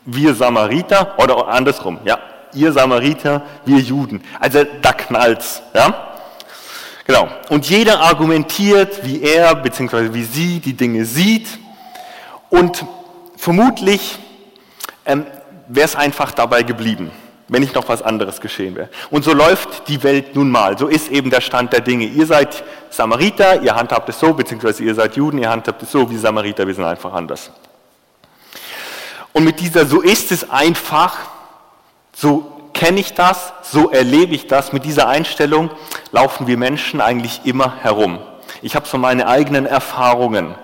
wir 0.04 0.34
Samariter, 0.34 1.14
oder 1.18 1.48
andersrum, 1.48 1.98
ja, 2.04 2.18
ihr 2.52 2.72
Samariter, 2.72 3.42
wir 3.64 3.78
Juden. 3.78 4.22
Also 4.40 4.64
da 4.82 4.92
knallt's, 4.92 5.62
ja. 5.74 6.17
Genau. 7.08 7.26
Und 7.48 7.66
jeder 7.70 8.00
argumentiert, 8.00 9.02
wie 9.02 9.22
er 9.22 9.54
bzw. 9.54 10.12
wie 10.12 10.24
sie 10.24 10.60
die 10.60 10.74
Dinge 10.74 11.06
sieht. 11.06 11.48
Und 12.50 12.84
vermutlich 13.34 14.18
ähm, 15.06 15.24
wäre 15.68 15.86
es 15.86 15.96
einfach 15.96 16.32
dabei 16.32 16.64
geblieben, 16.64 17.10
wenn 17.48 17.62
nicht 17.62 17.74
noch 17.74 17.88
was 17.88 18.02
anderes 18.02 18.42
geschehen 18.42 18.74
wäre. 18.74 18.90
Und 19.10 19.24
so 19.24 19.32
läuft 19.32 19.88
die 19.88 20.02
Welt 20.02 20.36
nun 20.36 20.50
mal. 20.50 20.76
So 20.76 20.86
ist 20.86 21.10
eben 21.10 21.30
der 21.30 21.40
Stand 21.40 21.72
der 21.72 21.80
Dinge. 21.80 22.04
Ihr 22.04 22.26
seid 22.26 22.62
Samariter, 22.90 23.62
ihr 23.62 23.74
handhabt 23.74 24.06
es 24.10 24.20
so, 24.20 24.34
beziehungsweise 24.34 24.84
ihr 24.84 24.94
seid 24.94 25.16
Juden, 25.16 25.38
ihr 25.38 25.48
handhabt 25.48 25.82
es 25.82 25.90
so 25.90 26.10
wie 26.10 26.18
Samariter, 26.18 26.66
wir 26.66 26.74
sind 26.74 26.84
einfach 26.84 27.14
anders. 27.14 27.50
Und 29.32 29.44
mit 29.44 29.58
dieser 29.60 29.86
So 29.86 30.02
ist 30.02 30.30
es 30.30 30.50
einfach, 30.50 31.16
so 32.14 32.57
kenne 32.78 33.00
ich 33.00 33.12
das, 33.12 33.52
so 33.62 33.90
erlebe 33.90 34.36
ich 34.36 34.46
das. 34.46 34.72
Mit 34.72 34.84
dieser 34.84 35.08
Einstellung 35.08 35.70
laufen 36.12 36.46
wir 36.46 36.56
Menschen 36.56 37.00
eigentlich 37.00 37.40
immer 37.42 37.74
herum. 37.82 38.20
Ich 38.62 38.76
habe 38.76 38.86
so 38.86 38.98
meine 38.98 39.26
eigenen 39.26 39.66
Erfahrungen. 39.66 40.54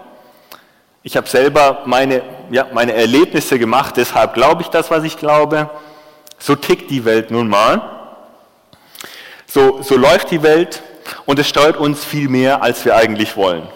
Ich 1.03 1.17
habe 1.17 1.29
selber 1.29 1.83
meine, 1.87 2.23
ja, 2.53 2.69
meine 2.73 2.93
Erlebnisse 2.93 3.59
gemacht, 3.59 3.97
deshalb 3.97 4.35
glaube 4.35 4.63
ich 4.63 4.69
das, 4.69 4.93
was 4.93 5.03
ich 5.03 5.19
glaube. 5.19 5.69
So 6.39 6.55
tickt 6.55 6.89
die 6.89 7.05
Welt 7.05 7.33
nun 7.33 7.49
mal. 7.49 7.83
So, 9.47 9.83
so 9.83 9.97
läuft 9.97 10.31
die 10.31 10.43
Welt 10.45 10.85
und 11.27 11.41
es 11.41 11.49
steuert 11.49 11.77
uns 11.77 12.05
viel 12.05 12.29
mehr, 12.29 12.63
als 12.63 12.85
wir 12.85 12.95
eigentlich 12.95 13.37
wollen. 13.37 13.67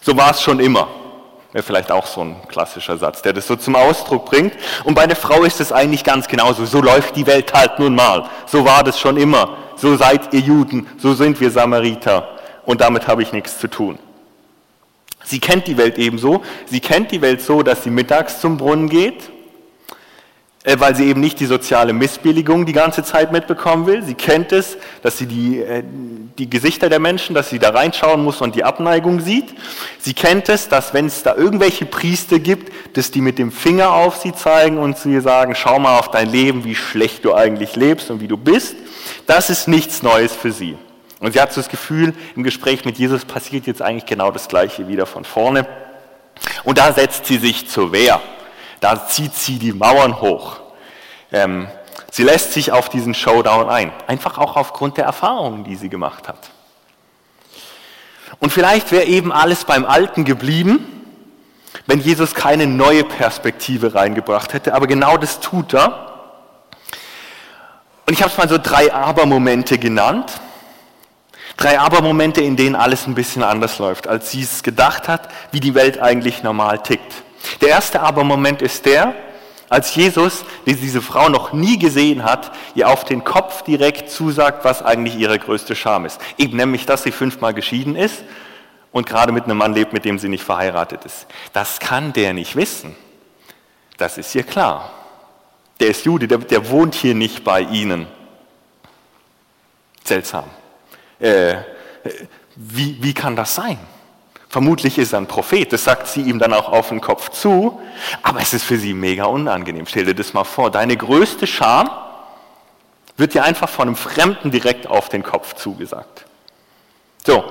So 0.00 0.16
war 0.16 0.30
es 0.30 0.40
schon 0.40 0.60
immer. 0.60 0.88
Wäre 1.56 1.64
vielleicht 1.64 1.90
auch 1.90 2.04
so 2.04 2.20
ein 2.20 2.36
klassischer 2.48 2.98
Satz, 2.98 3.22
der 3.22 3.32
das 3.32 3.46
so 3.46 3.56
zum 3.56 3.76
Ausdruck 3.76 4.26
bringt. 4.26 4.52
Und 4.84 4.94
bei 4.94 5.06
der 5.06 5.16
Frau 5.16 5.42
ist 5.42 5.58
es 5.58 5.72
eigentlich 5.72 6.04
ganz 6.04 6.28
genauso. 6.28 6.66
So 6.66 6.82
läuft 6.82 7.16
die 7.16 7.26
Welt 7.26 7.54
halt 7.54 7.78
nun 7.78 7.94
mal. 7.94 8.28
So 8.44 8.66
war 8.66 8.84
das 8.84 9.00
schon 9.00 9.16
immer. 9.16 9.56
So 9.74 9.96
seid 9.96 10.34
ihr 10.34 10.40
Juden, 10.40 10.86
so 10.98 11.14
sind 11.14 11.40
wir 11.40 11.50
Samariter. 11.50 12.28
Und 12.66 12.82
damit 12.82 13.08
habe 13.08 13.22
ich 13.22 13.32
nichts 13.32 13.58
zu 13.58 13.68
tun. 13.68 13.98
Sie 15.24 15.40
kennt 15.40 15.66
die 15.66 15.78
Welt 15.78 15.96
ebenso. 15.96 16.42
Sie 16.66 16.80
kennt 16.80 17.10
die 17.10 17.22
Welt 17.22 17.40
so, 17.40 17.62
dass 17.62 17.84
sie 17.84 17.90
mittags 17.90 18.38
zum 18.38 18.58
Brunnen 18.58 18.90
geht 18.90 19.30
weil 20.78 20.96
sie 20.96 21.04
eben 21.04 21.20
nicht 21.20 21.38
die 21.38 21.46
soziale 21.46 21.92
Missbilligung 21.92 22.66
die 22.66 22.72
ganze 22.72 23.04
Zeit 23.04 23.30
mitbekommen 23.30 23.86
will. 23.86 24.02
Sie 24.02 24.14
kennt 24.14 24.50
es, 24.50 24.76
dass 25.02 25.16
sie 25.16 25.26
die, 25.26 25.60
äh, 25.60 25.84
die 26.38 26.50
Gesichter 26.50 26.88
der 26.88 26.98
Menschen, 26.98 27.34
dass 27.34 27.50
sie 27.50 27.60
da 27.60 27.70
reinschauen 27.70 28.24
muss 28.24 28.40
und 28.40 28.56
die 28.56 28.64
Abneigung 28.64 29.20
sieht. 29.20 29.54
Sie 30.00 30.12
kennt 30.12 30.48
es, 30.48 30.68
dass 30.68 30.92
wenn 30.92 31.06
es 31.06 31.22
da 31.22 31.36
irgendwelche 31.36 31.86
Priester 31.86 32.40
gibt, 32.40 32.96
dass 32.96 33.12
die 33.12 33.20
mit 33.20 33.38
dem 33.38 33.52
Finger 33.52 33.92
auf 33.92 34.16
sie 34.16 34.34
zeigen 34.34 34.78
und 34.78 34.96
ihr 35.06 35.22
sagen, 35.22 35.54
schau 35.54 35.78
mal 35.78 36.00
auf 36.00 36.10
dein 36.10 36.28
Leben, 36.28 36.64
wie 36.64 36.74
schlecht 36.74 37.24
du 37.24 37.32
eigentlich 37.32 37.76
lebst 37.76 38.10
und 38.10 38.20
wie 38.20 38.28
du 38.28 38.36
bist. 38.36 38.74
Das 39.26 39.50
ist 39.50 39.68
nichts 39.68 40.02
Neues 40.02 40.32
für 40.32 40.50
sie. 40.50 40.76
Und 41.20 41.32
sie 41.32 41.40
hat 41.40 41.52
so 41.52 41.60
das 41.60 41.70
Gefühl, 41.70 42.12
im 42.34 42.42
Gespräch 42.42 42.84
mit 42.84 42.98
Jesus 42.98 43.24
passiert 43.24 43.66
jetzt 43.66 43.82
eigentlich 43.82 44.06
genau 44.06 44.32
das 44.32 44.48
Gleiche 44.48 44.88
wieder 44.88 45.06
von 45.06 45.24
vorne. 45.24 45.64
Und 46.64 46.78
da 46.78 46.92
setzt 46.92 47.26
sie 47.26 47.38
sich 47.38 47.68
zur 47.68 47.92
Wehr. 47.92 48.20
Da 48.86 49.04
zieht 49.04 49.34
sie 49.34 49.58
die 49.58 49.72
Mauern 49.72 50.20
hoch. 50.20 50.58
Ähm, 51.32 51.66
sie 52.12 52.22
lässt 52.22 52.52
sich 52.52 52.70
auf 52.70 52.88
diesen 52.88 53.14
Showdown 53.14 53.68
ein. 53.68 53.90
Einfach 54.06 54.38
auch 54.38 54.54
aufgrund 54.54 54.96
der 54.96 55.06
Erfahrungen, 55.06 55.64
die 55.64 55.74
sie 55.74 55.88
gemacht 55.88 56.28
hat. 56.28 56.38
Und 58.38 58.52
vielleicht 58.52 58.92
wäre 58.92 59.02
eben 59.02 59.32
alles 59.32 59.64
beim 59.64 59.84
Alten 59.84 60.24
geblieben, 60.24 60.86
wenn 61.86 61.98
Jesus 61.98 62.32
keine 62.32 62.68
neue 62.68 63.02
Perspektive 63.02 63.96
reingebracht 63.96 64.52
hätte. 64.52 64.72
Aber 64.72 64.86
genau 64.86 65.16
das 65.16 65.40
tut 65.40 65.74
er. 65.74 66.14
Und 68.06 68.12
ich 68.12 68.22
habe 68.22 68.30
es 68.30 68.38
mal 68.38 68.48
so 68.48 68.56
drei 68.56 68.94
Aber-Momente 68.94 69.78
genannt. 69.78 70.30
Drei 71.56 71.80
Aber-Momente, 71.80 72.40
in 72.40 72.54
denen 72.54 72.76
alles 72.76 73.08
ein 73.08 73.16
bisschen 73.16 73.42
anders 73.42 73.80
läuft, 73.80 74.06
als 74.06 74.30
sie 74.30 74.42
es 74.42 74.62
gedacht 74.62 75.08
hat, 75.08 75.28
wie 75.50 75.58
die 75.58 75.74
Welt 75.74 75.98
eigentlich 76.00 76.44
normal 76.44 76.84
tickt. 76.84 77.25
Der 77.60 77.68
erste 77.68 78.00
Aber-Moment 78.00 78.62
ist 78.62 78.86
der, 78.86 79.14
als 79.68 79.94
Jesus, 79.94 80.44
die 80.64 80.76
diese 80.76 81.02
Frau 81.02 81.28
noch 81.28 81.52
nie 81.52 81.78
gesehen 81.78 82.22
hat, 82.22 82.52
ihr 82.74 82.88
auf 82.88 83.04
den 83.04 83.24
Kopf 83.24 83.62
direkt 83.62 84.10
zusagt, 84.10 84.64
was 84.64 84.82
eigentlich 84.82 85.16
ihre 85.16 85.38
größte 85.38 85.74
Scham 85.74 86.04
ist. 86.04 86.20
Eben 86.38 86.56
nämlich, 86.56 86.86
dass 86.86 87.02
sie 87.02 87.10
fünfmal 87.10 87.52
geschieden 87.52 87.96
ist 87.96 88.22
und 88.92 89.06
gerade 89.06 89.32
mit 89.32 89.44
einem 89.44 89.58
Mann 89.58 89.74
lebt, 89.74 89.92
mit 89.92 90.04
dem 90.04 90.18
sie 90.18 90.28
nicht 90.28 90.44
verheiratet 90.44 91.04
ist. 91.04 91.26
Das 91.52 91.80
kann 91.80 92.12
der 92.12 92.32
nicht 92.32 92.54
wissen. 92.54 92.94
Das 93.96 94.18
ist 94.18 94.34
ihr 94.34 94.44
klar. 94.44 94.90
Der 95.80 95.88
ist 95.88 96.04
Jude, 96.04 96.28
der, 96.28 96.38
der 96.38 96.70
wohnt 96.70 96.94
hier 96.94 97.14
nicht 97.14 97.42
bei 97.42 97.62
ihnen. 97.62 98.06
Seltsam. 100.04 100.44
Äh, 101.18 101.56
wie, 102.54 103.02
wie 103.02 103.12
kann 103.12 103.34
das 103.34 103.54
sein? 103.54 103.78
Vermutlich 104.56 104.96
ist 104.96 105.12
er 105.12 105.18
ein 105.18 105.26
Prophet, 105.26 105.70
das 105.70 105.84
sagt 105.84 106.06
sie 106.06 106.22
ihm 106.22 106.38
dann 106.38 106.54
auch 106.54 106.72
auf 106.72 106.88
den 106.88 107.02
Kopf 107.02 107.28
zu, 107.28 107.78
aber 108.22 108.40
es 108.40 108.54
ist 108.54 108.64
für 108.64 108.78
sie 108.78 108.94
mega 108.94 109.26
unangenehm. 109.26 109.84
Stell 109.86 110.06
dir 110.06 110.14
das 110.14 110.32
mal 110.32 110.44
vor, 110.44 110.70
deine 110.70 110.96
größte 110.96 111.46
Scham 111.46 111.90
wird 113.18 113.34
dir 113.34 113.44
einfach 113.44 113.68
von 113.68 113.88
einem 113.88 113.96
Fremden 113.96 114.50
direkt 114.50 114.86
auf 114.86 115.10
den 115.10 115.22
Kopf 115.22 115.56
zugesagt. 115.56 116.24
So, 117.26 117.44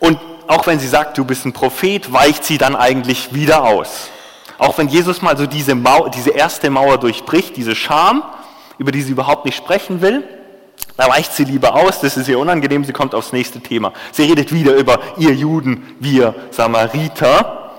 und 0.00 0.18
auch 0.48 0.66
wenn 0.66 0.80
sie 0.80 0.88
sagt, 0.88 1.16
du 1.18 1.24
bist 1.24 1.46
ein 1.46 1.52
Prophet, 1.52 2.12
weicht 2.12 2.42
sie 2.42 2.58
dann 2.58 2.74
eigentlich 2.74 3.32
wieder 3.32 3.62
aus. 3.62 4.08
Auch 4.58 4.76
wenn 4.76 4.88
Jesus 4.88 5.22
mal 5.22 5.36
so 5.36 5.46
diese, 5.46 5.76
Mauer, 5.76 6.10
diese 6.10 6.30
erste 6.30 6.68
Mauer 6.68 6.98
durchbricht, 6.98 7.56
diese 7.56 7.76
Scham, 7.76 8.24
über 8.78 8.90
die 8.90 9.02
sie 9.02 9.12
überhaupt 9.12 9.44
nicht 9.44 9.56
sprechen 9.56 10.00
will, 10.00 10.24
da 10.96 11.08
weicht 11.08 11.32
sie 11.32 11.44
lieber 11.44 11.74
aus, 11.74 12.00
das 12.00 12.16
ist 12.16 12.28
ihr 12.28 12.38
unangenehm, 12.38 12.84
sie 12.84 12.92
kommt 12.92 13.14
aufs 13.14 13.32
nächste 13.32 13.60
Thema. 13.60 13.92
Sie 14.12 14.24
redet 14.24 14.52
wieder 14.52 14.74
über 14.74 15.00
ihr 15.16 15.34
Juden, 15.34 15.96
wir 15.98 16.34
Samariter, 16.50 17.72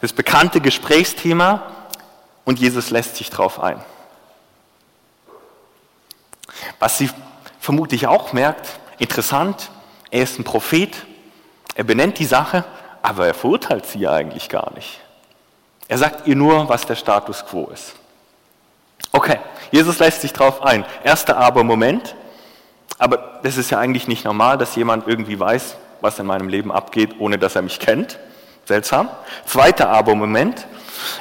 das 0.00 0.12
bekannte 0.12 0.60
Gesprächsthema 0.60 1.62
und 2.44 2.58
Jesus 2.58 2.90
lässt 2.90 3.16
sich 3.16 3.30
drauf 3.30 3.60
ein. 3.60 3.80
Was 6.78 6.98
sie 6.98 7.10
vermutlich 7.60 8.06
auch 8.06 8.32
merkt, 8.32 8.80
interessant, 8.98 9.70
er 10.10 10.22
ist 10.22 10.38
ein 10.38 10.44
Prophet, 10.44 11.06
er 11.74 11.84
benennt 11.84 12.18
die 12.18 12.24
Sache, 12.24 12.64
aber 13.02 13.26
er 13.26 13.34
verurteilt 13.34 13.86
sie 13.86 14.08
eigentlich 14.08 14.48
gar 14.48 14.72
nicht. 14.74 15.00
Er 15.88 15.98
sagt 15.98 16.26
ihr 16.26 16.34
nur, 16.34 16.68
was 16.68 16.86
der 16.86 16.96
Status 16.96 17.44
quo 17.46 17.68
ist. 17.72 17.94
Okay, 19.12 19.38
Jesus 19.70 19.98
lässt 19.98 20.22
sich 20.22 20.32
drauf 20.32 20.62
ein. 20.62 20.84
Erster 21.04 21.36
Aber-Moment, 21.36 22.16
aber 22.98 23.40
das 23.42 23.56
ist 23.56 23.70
ja 23.70 23.78
eigentlich 23.78 24.08
nicht 24.08 24.24
normal, 24.24 24.58
dass 24.58 24.74
jemand 24.76 25.06
irgendwie 25.06 25.38
weiß, 25.38 25.76
was 26.00 26.18
in 26.18 26.26
meinem 26.26 26.48
Leben 26.48 26.72
abgeht, 26.72 27.16
ohne 27.18 27.38
dass 27.38 27.56
er 27.56 27.62
mich 27.62 27.78
kennt. 27.78 28.18
Seltsam. 28.64 29.08
Zweiter 29.44 29.90
Aber-Moment. 29.90 30.66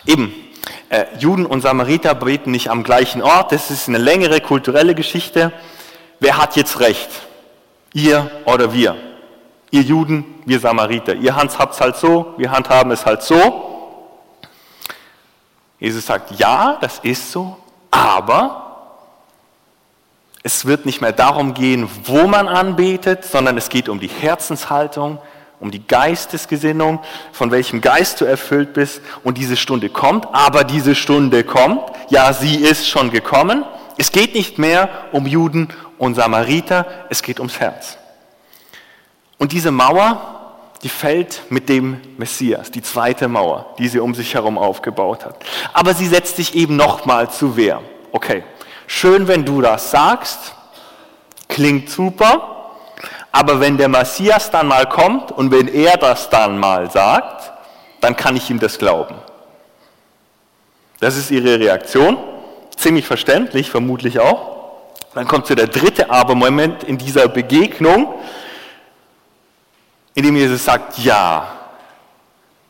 Eben, 0.05 0.33
äh, 0.89 1.05
Juden 1.19 1.45
und 1.45 1.61
Samariter 1.61 2.15
beten 2.15 2.51
nicht 2.51 2.69
am 2.69 2.83
gleichen 2.83 3.21
Ort. 3.21 3.51
Das 3.51 3.71
ist 3.71 3.87
eine 3.87 3.97
längere 3.97 4.41
kulturelle 4.41 4.95
Geschichte. 4.95 5.51
Wer 6.19 6.37
hat 6.37 6.55
jetzt 6.55 6.79
recht? 6.79 7.09
Ihr 7.93 8.29
oder 8.45 8.73
wir? 8.73 8.95
Ihr 9.71 9.81
Juden, 9.81 10.25
wir 10.45 10.59
Samariter. 10.59 11.15
Ihr 11.15 11.35
handhabt 11.35 11.73
es 11.73 11.81
halt 11.81 11.97
so, 11.97 12.33
wir 12.37 12.51
handhaben 12.51 12.91
es 12.91 13.05
halt 13.05 13.21
so. 13.21 14.09
Jesus 15.79 16.05
sagt, 16.05 16.31
ja, 16.39 16.77
das 16.79 16.99
ist 16.99 17.31
so, 17.31 17.57
aber 17.91 18.64
es 20.45 20.67
wird 20.67 20.85
nicht 20.85 21.01
mehr 21.01 21.11
darum 21.11 21.55
gehen, 21.55 21.89
wo 22.03 22.27
man 22.27 22.47
anbetet, 22.47 23.25
sondern 23.25 23.57
es 23.57 23.67
geht 23.67 23.89
um 23.89 23.99
die 23.99 24.07
Herzenshaltung, 24.07 25.17
um 25.59 25.71
die 25.71 25.87
Geistesgesinnung, 25.87 26.99
von 27.31 27.49
welchem 27.49 27.81
Geist 27.81 28.21
du 28.21 28.25
erfüllt 28.25 28.75
bist. 28.75 29.01
Und 29.23 29.39
diese 29.39 29.57
Stunde 29.57 29.89
kommt, 29.89 30.27
aber 30.33 30.63
diese 30.63 30.93
Stunde 30.93 31.43
kommt, 31.43 31.81
ja, 32.09 32.31
sie 32.31 32.57
ist 32.57 32.87
schon 32.87 33.09
gekommen. 33.09 33.65
Es 33.97 34.11
geht 34.11 34.35
nicht 34.35 34.59
mehr 34.59 34.87
um 35.11 35.25
Juden 35.25 35.69
und 35.97 36.13
Samariter, 36.13 36.85
es 37.09 37.23
geht 37.23 37.39
ums 37.39 37.59
Herz. 37.59 37.97
Und 39.39 39.51
diese 39.51 39.71
Mauer, 39.71 40.51
die 40.83 40.89
fällt 40.89 41.41
mit 41.49 41.69
dem 41.69 42.01
Messias, 42.17 42.69
die 42.69 42.83
zweite 42.83 43.27
Mauer, 43.27 43.73
die 43.79 43.87
sie 43.87 43.99
um 43.99 44.13
sich 44.13 44.35
herum 44.35 44.59
aufgebaut 44.59 45.25
hat. 45.25 45.43
Aber 45.73 45.95
sie 45.95 46.05
setzt 46.05 46.35
sich 46.35 46.53
eben 46.53 46.75
nochmal 46.75 47.31
zu 47.31 47.57
Wehr. 47.57 47.81
Okay, 48.11 48.43
Schön, 48.87 49.27
wenn 49.27 49.45
du 49.45 49.61
das 49.61 49.91
sagst, 49.91 50.53
klingt 51.47 51.89
super, 51.89 52.73
aber 53.31 53.59
wenn 53.59 53.77
der 53.77 53.89
Messias 53.89 54.51
dann 54.51 54.67
mal 54.67 54.87
kommt 54.87 55.31
und 55.31 55.51
wenn 55.51 55.67
er 55.67 55.97
das 55.97 56.29
dann 56.29 56.57
mal 56.57 56.89
sagt, 56.91 57.51
dann 58.01 58.15
kann 58.15 58.35
ich 58.35 58.49
ihm 58.49 58.59
das 58.59 58.77
glauben. 58.77 59.15
Das 60.99 61.17
ist 61.17 61.31
ihre 61.31 61.59
Reaktion, 61.59 62.17
ziemlich 62.77 63.05
verständlich, 63.05 63.69
vermutlich 63.69 64.19
auch. 64.19 64.55
Dann 65.13 65.27
kommt 65.27 65.47
zu 65.47 65.55
der 65.55 65.67
dritte 65.67 66.09
Aber-Moment 66.09 66.83
in 66.83 66.97
dieser 66.97 67.27
Begegnung, 67.27 68.13
in 70.13 70.23
dem 70.23 70.35
Jesus 70.35 70.63
sagt, 70.63 70.99
ja, 70.99 71.47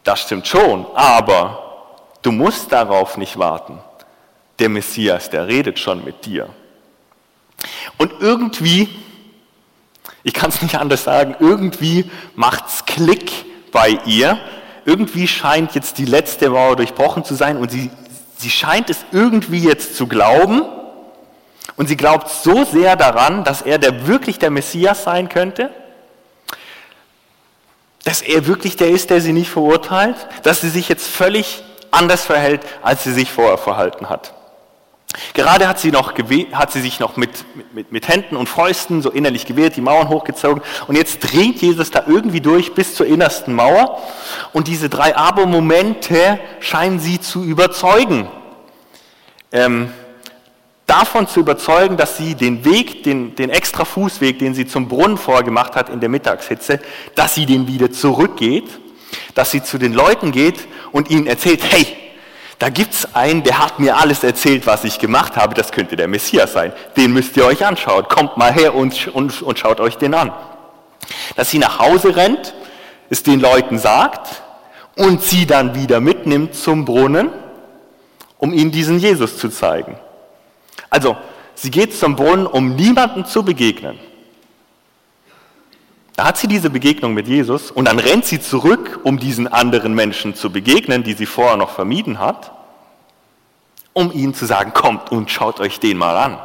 das 0.04 0.22
stimmt 0.22 0.48
schon, 0.48 0.86
aber 0.96 1.92
du 2.22 2.32
musst 2.32 2.72
darauf 2.72 3.18
nicht 3.18 3.38
warten 3.38 3.80
der 4.60 4.70
Messias, 4.70 5.30
der 5.30 5.48
redet 5.48 5.80
schon 5.80 6.04
mit 6.04 6.26
dir. 6.26 6.50
Und 7.98 8.14
irgendwie, 8.20 8.90
ich 10.24 10.34
kann 10.34 10.50
es 10.50 10.62
nicht 10.62 10.76
anders 10.76 11.04
sagen, 11.04 11.36
irgendwie 11.40 12.10
macht 12.36 12.66
es 12.68 12.86
Klick 12.86 13.32
bei 13.72 14.00
ihr. 14.06 14.38
Irgendwie 14.86 15.28
scheint 15.28 15.76
jetzt 15.76 15.98
die 15.98 16.06
letzte 16.06 16.50
Mauer 16.50 16.76
durchbrochen 16.76 17.24
zu 17.24 17.36
sein 17.36 17.58
und 17.58 17.72
sie, 17.72 17.90
sie 18.38 18.50
scheint 18.50 18.90
es 18.90 19.06
irgendwie 19.12 19.60
jetzt 19.60 19.96
zu 19.96 20.08
glauben. 20.08 20.64
Und 21.78 21.88
sie 21.88 21.98
glaubt 21.98 22.30
so 22.30 22.64
sehr 22.64 22.96
daran, 22.96 23.44
dass 23.44 23.62
er 23.62 23.78
der 23.78 24.08
wirklich 24.08 24.40
der 24.40 24.50
Messias 24.50 25.04
sein 25.04 25.28
könnte, 25.28 25.72
dass 28.06 28.22
er 28.22 28.48
wirklich 28.48 28.78
der 28.78 28.90
ist, 28.90 29.10
der 29.10 29.20
sie 29.20 29.34
nicht 29.34 29.50
verurteilt, 29.50 30.16
dass 30.44 30.62
sie 30.62 30.70
sich 30.70 30.88
jetzt 30.88 31.08
völlig 31.08 31.64
anders 31.92 32.24
verhält, 32.24 32.62
als 32.82 33.04
sie 33.04 33.12
sich 33.12 33.32
vorher 33.32 33.58
verhalten 33.58 34.10
hat. 34.10 34.34
Gerade 35.34 35.68
hat 35.68 35.80
sie, 35.80 35.92
noch 35.92 36.14
hat 36.54 36.72
sie 36.72 36.82
sich 36.82 37.00
noch 37.00 37.18
mit, 37.18 37.46
mit, 37.74 37.92
mit 37.92 38.08
Händen 38.08 38.36
und 38.36 38.48
Fäusten 38.48 39.02
so 39.02 39.10
innerlich 39.10 39.46
gewehrt, 39.46 39.76
die 39.76 39.82
Mauern 39.82 40.10
hochgezogen 40.10 40.62
und 40.88 40.96
jetzt 40.96 41.20
dringt 41.20 41.62
Jesus 41.62 41.92
da 41.92 42.04
irgendwie 42.08 42.42
durch 42.42 42.74
bis 42.74 42.96
zur 42.96 43.06
innersten 43.06 43.54
Mauer 43.54 44.02
und 44.54 44.68
diese 44.68 44.90
drei 44.90 45.16
Aber-Momente 45.16 46.40
scheinen 46.60 47.00
sie 47.00 47.20
zu 47.20 47.44
überzeugen. 47.44 48.28
Ähm, 49.52 49.92
davon 50.86 51.28
zu 51.28 51.40
überzeugen, 51.40 51.98
dass 51.98 52.18
sie 52.18 52.36
den 52.36 52.66
Weg, 52.66 53.04
den, 53.04 53.36
den 53.36 53.50
extra 53.50 53.86
Fußweg, 53.86 54.40
den 54.40 54.54
sie 54.54 54.68
zum 54.68 54.88
Brunnen 54.88 55.18
vorgemacht 55.18 55.76
hat 55.76 55.90
in 55.90 56.00
der 56.00 56.10
Mittagshitze, 56.10 56.80
dass 57.16 57.36
sie 57.36 57.46
den 57.46 57.68
wieder 57.68 57.92
zurückgeht, 57.92 58.70
dass 59.34 59.52
sie 59.52 59.64
zu 59.64 59.78
den 59.78 59.94
Leuten 59.94 60.32
geht 60.32 60.68
und 60.92 61.10
ihnen 61.10 61.28
erzählt, 61.28 61.64
hey, 61.64 61.88
da 62.60 62.70
gibt 62.70 62.94
es 62.94 63.16
einen, 63.16 63.44
der 63.44 63.60
hat 63.60 63.80
mir 63.80 63.98
alles 63.98 64.24
erzählt, 64.24 64.66
was 64.66 64.86
ich 64.86 65.00
gemacht 65.00 65.36
habe. 65.36 65.54
Das 65.54 65.72
könnte 65.72 65.96
der 65.96 66.08
Messias 66.08 66.54
sein. 66.54 66.72
Den 66.96 67.12
müsst 67.12 67.36
ihr 67.36 67.46
euch 67.46 67.66
anschauen. 67.66 68.08
Kommt 68.08 68.38
mal 68.38 68.54
her 68.54 68.74
und, 68.74 69.08
und, 69.10 69.42
und 69.42 69.60
schaut 69.60 69.80
euch 69.82 69.98
den 69.98 70.14
an. 70.14 70.32
Dass 71.36 71.52
sie 71.52 71.60
nach 71.60 71.80
Hause 71.80 72.16
rennt, 72.16 72.54
es 73.10 73.24
den 73.24 73.40
Leuten 73.40 73.78
sagt 73.78 74.42
und 74.96 75.22
sie 75.22 75.46
dann 75.46 75.76
wieder 75.76 76.00
mitnimmt 76.00 76.56
zum 76.56 76.86
Brunnen, 76.86 77.30
um 78.38 78.54
ihnen 78.54 78.72
diesen 78.72 79.00
Jesus 79.00 79.38
zu 79.38 79.50
zeigen. 79.50 79.98
Also, 80.90 81.18
sie 81.56 81.72
geht 81.72 81.94
zum 81.94 82.16
Brunnen, 82.16 82.48
um 82.48 82.76
niemandem 82.76 83.26
zu 83.26 83.44
begegnen. 83.44 84.00
Da 86.16 86.24
hat 86.26 86.38
sie 86.38 86.48
diese 86.48 86.70
Begegnung 86.70 87.14
mit 87.14 87.28
Jesus 87.28 87.72
und 87.72 87.86
dann 87.86 88.00
rennt 88.00 88.26
sie 88.26 88.40
zurück, 88.40 89.02
um 89.04 89.20
diesen 89.20 89.48
anderen 89.48 89.94
Menschen 89.94 90.34
zu 90.34 90.50
begegnen, 90.50 91.04
die 91.04 91.14
sie 91.14 91.26
vorher 91.26 91.58
noch 91.58 91.72
vermieden 91.72 92.20
hat, 92.20 92.52
um 93.92 94.14
ihnen 94.14 94.34
zu 94.34 94.46
sagen, 94.46 94.74
kommt 94.74 95.12
und 95.12 95.30
schaut 95.30 95.60
euch 95.60 95.80
den 95.82 95.98
mal 95.98 96.16
an. 96.18 96.38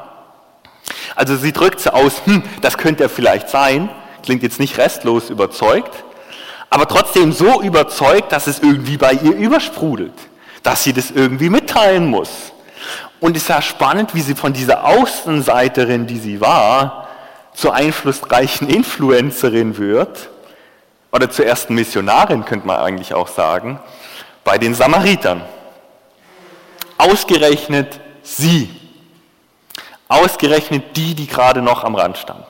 Also 1.14 1.36
sie 1.36 1.52
drückt 1.52 1.78
sie 1.78 1.94
aus, 1.94 2.22
hm, 2.24 2.42
das 2.62 2.78
könnte 2.78 3.04
er 3.04 3.08
vielleicht 3.08 3.48
sein, 3.48 3.90
klingt 4.24 4.42
jetzt 4.42 4.58
nicht 4.58 4.76
restlos 4.76 5.30
überzeugt, 5.30 6.04
aber 6.68 6.88
trotzdem 6.88 7.32
so 7.32 7.62
überzeugt, 7.62 8.32
dass 8.32 8.48
es 8.48 8.58
irgendwie 8.60 8.96
bei 8.96 9.12
ihr 9.12 9.36
übersprudelt, 9.36 10.14
dass 10.64 10.82
sie 10.82 10.92
das 10.92 11.12
irgendwie 11.12 11.48
mitteilen 11.48 12.06
muss. 12.06 12.30
Und 13.20 13.36
es 13.36 13.42
ist 13.42 13.48
ja 13.48 13.62
spannend, 13.62 14.14
wie 14.14 14.20
sie 14.20 14.34
von 14.34 14.52
dieser 14.52 14.84
Außenseiterin, 14.84 16.06
die 16.06 16.18
sie 16.18 16.40
war, 16.40 17.09
zur 17.60 17.74
einflussreichen 17.74 18.70
Influencerin 18.70 19.76
wird, 19.76 20.30
oder 21.12 21.28
zur 21.28 21.44
ersten 21.44 21.74
Missionarin, 21.74 22.46
könnte 22.46 22.66
man 22.66 22.78
eigentlich 22.78 23.12
auch 23.12 23.28
sagen, 23.28 23.78
bei 24.44 24.56
den 24.56 24.74
Samaritern. 24.74 25.42
Ausgerechnet 26.96 28.00
sie. 28.22 28.70
Ausgerechnet 30.08 30.96
die, 30.96 31.14
die 31.14 31.26
gerade 31.26 31.60
noch 31.60 31.84
am 31.84 31.96
Rand 31.96 32.16
stand. 32.16 32.46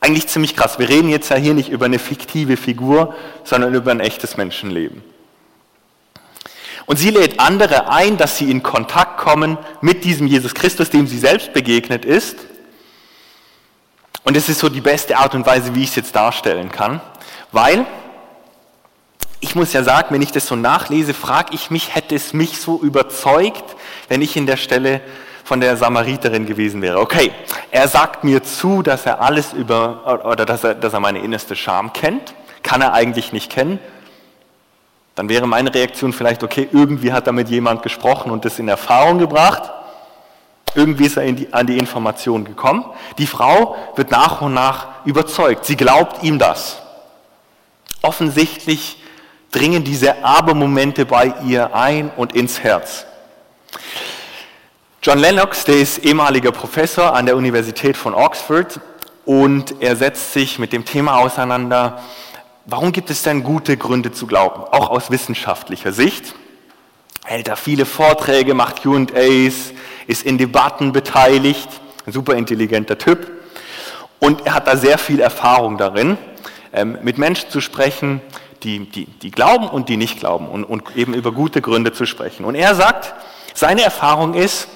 Eigentlich 0.00 0.28
ziemlich 0.28 0.56
krass. 0.56 0.78
Wir 0.78 0.88
reden 0.88 1.10
jetzt 1.10 1.28
ja 1.28 1.36
hier 1.36 1.52
nicht 1.52 1.68
über 1.68 1.84
eine 1.84 1.98
fiktive 1.98 2.56
Figur, 2.56 3.14
sondern 3.44 3.74
über 3.74 3.90
ein 3.90 4.00
echtes 4.00 4.38
Menschenleben. 4.38 5.04
Und 6.86 6.96
sie 6.98 7.10
lädt 7.10 7.38
andere 7.38 7.90
ein, 7.90 8.16
dass 8.16 8.38
sie 8.38 8.50
in 8.50 8.62
Kontakt 8.62 9.18
kommen 9.18 9.58
mit 9.82 10.04
diesem 10.04 10.26
Jesus 10.26 10.54
Christus, 10.54 10.88
dem 10.88 11.06
sie 11.06 11.18
selbst 11.18 11.52
begegnet 11.52 12.06
ist. 12.06 12.38
Und 14.26 14.36
es 14.36 14.48
ist 14.48 14.58
so 14.58 14.68
die 14.68 14.80
beste 14.80 15.16
Art 15.16 15.36
und 15.36 15.46
Weise, 15.46 15.76
wie 15.76 15.84
ich 15.84 15.90
es 15.90 15.94
jetzt 15.94 16.16
darstellen 16.16 16.72
kann, 16.72 17.00
weil 17.52 17.86
ich 19.38 19.54
muss 19.54 19.72
ja 19.72 19.84
sagen, 19.84 20.08
wenn 20.10 20.20
ich 20.20 20.32
das 20.32 20.48
so 20.48 20.56
nachlese, 20.56 21.14
frage 21.14 21.54
ich 21.54 21.70
mich, 21.70 21.94
hätte 21.94 22.16
es 22.16 22.32
mich 22.32 22.58
so 22.58 22.80
überzeugt, 22.80 23.62
wenn 24.08 24.22
ich 24.22 24.36
in 24.36 24.46
der 24.46 24.56
Stelle 24.56 25.00
von 25.44 25.60
der 25.60 25.76
Samariterin 25.76 26.44
gewesen 26.44 26.82
wäre. 26.82 26.98
Okay, 26.98 27.30
er 27.70 27.86
sagt 27.86 28.24
mir 28.24 28.42
zu, 28.42 28.82
dass 28.82 29.06
er 29.06 29.20
alles 29.20 29.52
über, 29.52 30.24
oder 30.24 30.44
dass 30.44 30.64
er, 30.64 30.74
dass 30.74 30.92
er 30.92 30.98
meine 30.98 31.20
innerste 31.20 31.54
Scham 31.54 31.92
kennt. 31.92 32.34
Kann 32.64 32.82
er 32.82 32.94
eigentlich 32.94 33.32
nicht 33.32 33.52
kennen. 33.52 33.78
Dann 35.14 35.28
wäre 35.28 35.46
meine 35.46 35.72
Reaktion 35.72 36.12
vielleicht, 36.12 36.42
okay, 36.42 36.68
irgendwie 36.72 37.12
hat 37.12 37.28
damit 37.28 37.48
jemand 37.48 37.84
gesprochen 37.84 38.32
und 38.32 38.44
das 38.44 38.58
in 38.58 38.66
Erfahrung 38.66 39.18
gebracht. 39.18 39.70
Irgendwie 40.76 41.06
ist 41.06 41.16
er 41.16 41.32
die, 41.32 41.52
an 41.52 41.66
die 41.66 41.78
Information 41.78 42.44
gekommen. 42.44 42.84
Die 43.16 43.26
Frau 43.26 43.76
wird 43.96 44.10
nach 44.10 44.42
und 44.42 44.54
nach 44.54 45.04
überzeugt. 45.06 45.64
Sie 45.64 45.76
glaubt 45.76 46.22
ihm 46.22 46.38
das. 46.38 46.82
Offensichtlich 48.02 49.02
dringen 49.50 49.84
diese 49.84 50.22
Aber-Momente 50.22 51.06
bei 51.06 51.32
ihr 51.46 51.74
ein 51.74 52.10
und 52.14 52.34
ins 52.34 52.60
Herz. 52.60 53.06
John 55.02 55.18
Lennox, 55.18 55.64
der 55.64 55.76
ist 55.76 56.04
ehemaliger 56.04 56.52
Professor 56.52 57.14
an 57.14 57.24
der 57.24 57.36
Universität 57.36 57.96
von 57.96 58.12
Oxford 58.12 58.80
und 59.24 59.80
er 59.80 59.96
setzt 59.96 60.34
sich 60.34 60.58
mit 60.58 60.72
dem 60.72 60.84
Thema 60.84 61.18
auseinander, 61.18 62.02
warum 62.66 62.92
gibt 62.92 63.08
es 63.08 63.22
denn 63.22 63.42
gute 63.44 63.76
Gründe 63.78 64.12
zu 64.12 64.26
glauben, 64.26 64.62
auch 64.62 64.90
aus 64.90 65.10
wissenschaftlicher 65.10 65.92
Sicht. 65.92 66.34
Er 67.24 67.36
hält 67.36 67.48
da 67.48 67.56
viele 67.56 67.86
Vorträge, 67.86 68.54
macht 68.54 68.82
QAs, 68.82 69.72
ist 70.06 70.22
in 70.22 70.38
Debatten 70.38 70.92
beteiligt, 70.92 71.68
ein 72.06 72.12
super 72.12 72.34
intelligenter 72.34 72.98
Typ. 72.98 73.30
Und 74.18 74.46
er 74.46 74.54
hat 74.54 74.66
da 74.66 74.76
sehr 74.76 74.98
viel 74.98 75.20
Erfahrung 75.20 75.78
darin, 75.78 76.16
ähm, 76.72 76.98
mit 77.02 77.18
Menschen 77.18 77.50
zu 77.50 77.60
sprechen, 77.60 78.20
die, 78.62 78.88
die, 78.88 79.06
die 79.06 79.30
glauben 79.30 79.68
und 79.68 79.88
die 79.88 79.96
nicht 79.96 80.18
glauben 80.18 80.48
und, 80.48 80.64
und 80.64 80.96
eben 80.96 81.14
über 81.14 81.32
gute 81.32 81.60
Gründe 81.60 81.92
zu 81.92 82.06
sprechen. 82.06 82.44
Und 82.44 82.54
er 82.54 82.74
sagt, 82.74 83.14
seine 83.54 83.82
Erfahrung 83.82 84.34
ist, 84.34 84.68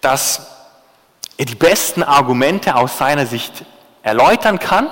dass 0.00 0.46
er 1.36 1.46
die 1.46 1.54
besten 1.54 2.02
Argumente 2.02 2.76
aus 2.76 2.98
seiner 2.98 3.26
Sicht 3.26 3.64
erläutern 4.02 4.58
kann, 4.58 4.88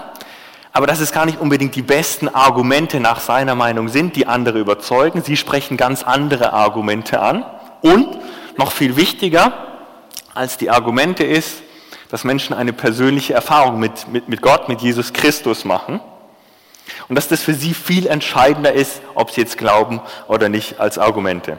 aber 0.73 0.87
dass 0.87 1.01
es 1.01 1.13
gar 1.13 1.27
nicht 1.27 1.41
unbedingt 1.41 1.75
die 1.75 1.83
besten 1.83 2.29
Argumente 2.29 3.01
nach 3.01 3.21
seiner 3.21 3.55
Meinung 3.55 3.89
sind, 3.89 4.15
die 4.15 4.27
andere 4.27 4.59
überzeugen. 4.59 5.23
Sie 5.23 5.37
sprechen 5.37 5.77
ganz 5.77 6.05
andere 6.05 6.53
Argumente 6.53 7.21
an. 7.21 7.45
Und 7.83 8.19
noch 8.61 8.73
viel 8.73 8.97
wichtiger 8.97 9.53
als 10.35 10.59
die 10.59 10.71
Argumente 10.71 11.25
ist, 11.25 11.63
dass 12.11 12.25
Menschen 12.25 12.55
eine 12.55 12.73
persönliche 12.73 13.33
Erfahrung 13.33 13.81
mit, 13.81 14.07
mit, 14.09 14.29
mit 14.29 14.43
Gott, 14.43 14.69
mit 14.69 14.81
Jesus 14.83 15.13
Christus 15.13 15.65
machen. 15.65 16.01
Und 17.09 17.17
dass 17.17 17.27
das 17.29 17.43
für 17.43 17.55
sie 17.55 17.73
viel 17.73 18.07
entscheidender 18.07 18.73
ist, 18.73 19.01
ob 19.15 19.31
sie 19.31 19.41
jetzt 19.41 19.57
glauben 19.57 20.01
oder 20.29 20.49
nicht, 20.49 20.79
als 20.79 20.99
Argumente. 20.99 21.59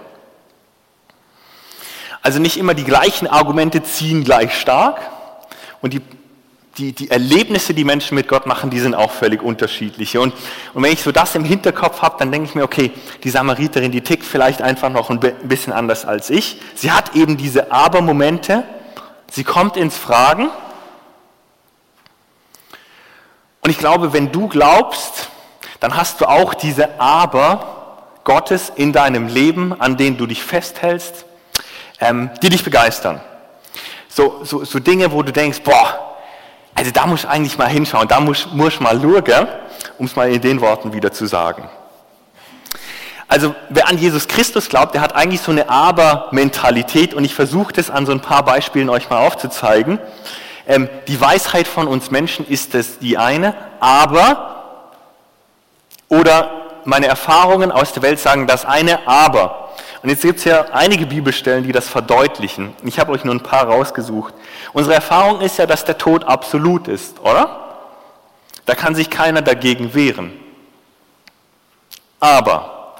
Also 2.22 2.40
nicht 2.40 2.58
immer 2.58 2.76
die 2.76 2.84
gleichen 2.84 3.28
Argumente 3.28 3.82
ziehen 3.82 4.24
gleich 4.24 4.54
stark 4.60 5.02
und 5.82 5.94
die, 5.94 6.02
die, 6.78 6.94
die 6.94 7.12
Erlebnisse, 7.12 7.74
die 7.74 7.84
Menschen 7.84 8.16
mit 8.16 8.28
Gott 8.28 8.46
machen, 8.46 8.70
die 8.70 8.80
sind 8.80 8.96
auch 8.96 9.12
völlig 9.12 9.42
unterschiedliche. 9.42 10.22
Und, 10.22 10.34
und 10.74 10.84
wenn 10.84 10.94
ich 10.94 11.04
so 11.04 11.12
das 11.12 11.36
im 11.36 11.44
Hinterkopf 11.44 12.02
habe, 12.02 12.16
dann 12.18 12.32
denke 12.32 12.48
ich 12.48 12.56
mir, 12.56 12.64
okay, 12.64 12.92
die 13.24 13.30
Samariterin, 13.30 13.92
die 13.92 14.02
tickt 14.02 14.24
vielleicht 14.24 14.62
einfach 14.62 14.90
noch 14.90 15.10
ein 15.10 15.20
bisschen 15.20 15.74
anders 15.74 16.06
als 16.06 16.30
ich. 16.30 16.62
Sie 16.76 16.92
hat 16.92 17.16
eben 17.16 17.38
diese 17.38 17.72
Aber-Momente, 17.72 18.64
sie 19.30 19.44
kommt 19.44 19.76
ins 19.76 19.98
Fragen. 19.98 20.50
Und 23.64 23.70
ich 23.70 23.78
glaube, 23.78 24.14
wenn 24.14 24.32
du 24.32 24.48
glaubst, 24.48 25.30
dann 25.82 25.98
hast 25.98 26.22
du 26.22 26.26
auch 26.26 26.54
diese 26.54 27.00
Aber 27.00 28.08
Gottes 28.24 28.72
in 28.76 28.94
deinem 28.94 29.28
Leben, 29.28 29.80
an 29.80 29.98
denen 29.98 30.18
du 30.18 30.26
dich 30.26 30.42
festhältst, 30.42 31.26
ähm, 32.00 32.30
die 32.42 32.50
dich 32.50 32.64
begeistern. 32.64 33.20
So, 34.08 34.42
so, 34.44 34.64
so 34.64 34.80
Dinge, 34.80 35.12
wo 35.12 35.22
du 35.24 35.32
denkst, 35.32 35.62
boah, 35.64 36.11
also 36.82 36.94
da 36.94 37.06
muss 37.06 37.26
ich 37.26 37.30
eigentlich 37.30 37.60
mal 37.60 37.67
hinschauen, 37.67 38.08
da 38.08 38.20
muss, 38.20 38.48
ich 38.48 38.80
mal 38.80 39.00
schauen, 39.00 39.48
um 40.00 40.08
es 40.08 40.15
mal 40.15 40.32
in 40.32 40.41
den 40.41 40.62
Worten 40.62 40.94
wieder 40.94 41.12
zu 41.12 41.28
sagen. 41.28 41.70
Also 43.28 43.54
wer 43.70 43.88
an 43.88 44.00
Jesus 44.00 44.28
Christus 44.28 44.67
glaubt, 44.67 44.96
der 44.96 45.02
hat 45.02 45.13
eigentlich 45.13 45.41
so 45.41 45.52
eine 45.52 45.70
Aber-Mentalität 45.70 47.13
und 47.13 47.24
ich 47.24 47.36
versuche 47.36 47.72
das 47.72 47.91
an 47.91 48.08
so 48.08 48.12
ein 48.12 48.20
paar 48.20 48.44
Beispielen 48.44 48.89
euch 48.89 49.12
mal 49.12 49.20
aufzuzeigen. 49.20 50.00
Ähm, 50.67 50.89
die 51.08 51.22
Weisheit 51.22 51.67
von 51.67 51.88
uns 51.88 52.10
Menschen 52.10 52.48
ist 52.48 52.74
das 52.74 52.98
die 52.98 53.15
eine, 53.15 53.54
aber 53.80 54.96
oder 56.10 56.61
meine 56.86 57.08
Erfahrungen 57.08 57.72
aus 57.72 57.94
der 57.94 58.04
Welt 58.04 58.20
sagen 58.20 58.48
das 58.48 58.65
eine, 58.65 59.08
aber. 59.08 59.70
Und 60.04 60.10
jetzt 60.10 60.24
gibt 60.24 60.39
es 60.39 60.46
ja 60.46 60.65
einige 60.72 61.06
Bibelstellen, 61.06 61.63
die 61.63 61.72
das 61.72 61.88
verdeutlichen. 61.88 62.74
Ich 62.84 63.00
habe 63.00 63.12
euch 63.12 63.24
nur 63.24 63.36
ein 63.36 63.44
paar 63.44 63.65
rausgesucht. 63.65 64.34
Unsere 64.74 64.96
Erfahrung 64.96 65.41
ist 65.41 65.58
ja, 65.58 65.65
dass 65.65 65.86
der 65.86 65.98
Tod 65.98 66.24
absolut 66.24 66.88
ist, 66.88 67.20
oder? 67.20 67.62
Da 68.65 68.76
kann 68.76 68.96
sich 68.96 69.10
keiner 69.10 69.41
dagegen 69.41 69.94
wehren. 69.94 70.34
Aber 72.20 72.96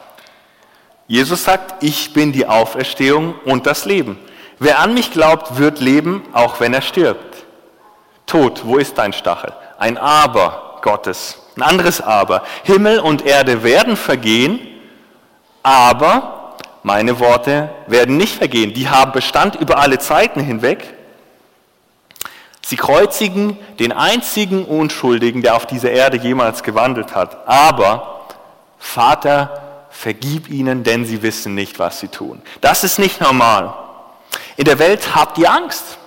Jesus 1.08 1.44
sagt, 1.44 1.84
ich 1.84 2.14
bin 2.14 2.32
die 2.32 2.48
Auferstehung 2.48 3.36
und 3.46 3.66
das 3.68 3.86
Leben. 3.86 4.18
Wer 4.60 4.80
an 4.80 4.94
mich 4.94 5.12
glaubt, 5.12 5.58
wird 5.58 5.80
leben, 5.80 6.24
auch 6.34 6.60
wenn 6.60 6.74
er 6.74 6.82
stirbt. 6.82 7.46
Tod, 8.28 8.62
wo 8.64 8.78
ist 8.78 8.98
dein 8.98 9.12
Stachel? 9.12 9.54
Ein 9.78 9.98
Aber 9.98 10.80
Gottes. 10.82 11.41
Ein 11.56 11.64
anderes 11.64 12.02
Aber. 12.02 12.44
Himmel 12.64 13.00
und 13.00 13.26
Erde 13.26 13.64
werden 13.64 13.98
vergehen, 13.98 14.60
aber 15.64 16.56
meine 16.84 17.20
Worte 17.20 17.70
werden 17.88 18.18
nicht 18.18 18.36
vergehen. 18.36 18.74
Die 18.74 18.90
haben 18.90 19.12
Bestand 19.12 19.56
über 19.56 19.78
alle 19.78 20.00
Zeiten 20.00 20.40
hinweg. 20.40 20.94
Sie 22.64 22.76
kreuzigen 22.78 23.58
den 23.80 23.92
einzigen 23.92 24.66
Unschuldigen, 24.66 25.42
der 25.42 25.56
auf 25.56 25.66
dieser 25.66 25.92
Erde 25.92 26.18
jemals 26.18 26.64
gewandelt 26.64 27.16
hat. 27.16 27.48
Aber, 27.48 28.26
Vater, 28.80 29.88
vergib 29.90 30.50
ihnen, 30.50 30.84
denn 30.84 31.06
sie 31.06 31.22
wissen 31.22 31.54
nicht, 31.54 31.80
was 31.80 32.00
sie 32.00 32.08
tun. 32.08 32.42
Das 32.62 32.84
ist 32.84 32.98
nicht 32.98 33.20
normal. 33.20 33.74
In 34.58 34.66
der 34.66 34.80
Welt 34.80 35.16
habt 35.16 35.38
ihr 35.38 35.52
Angst. 35.52 35.98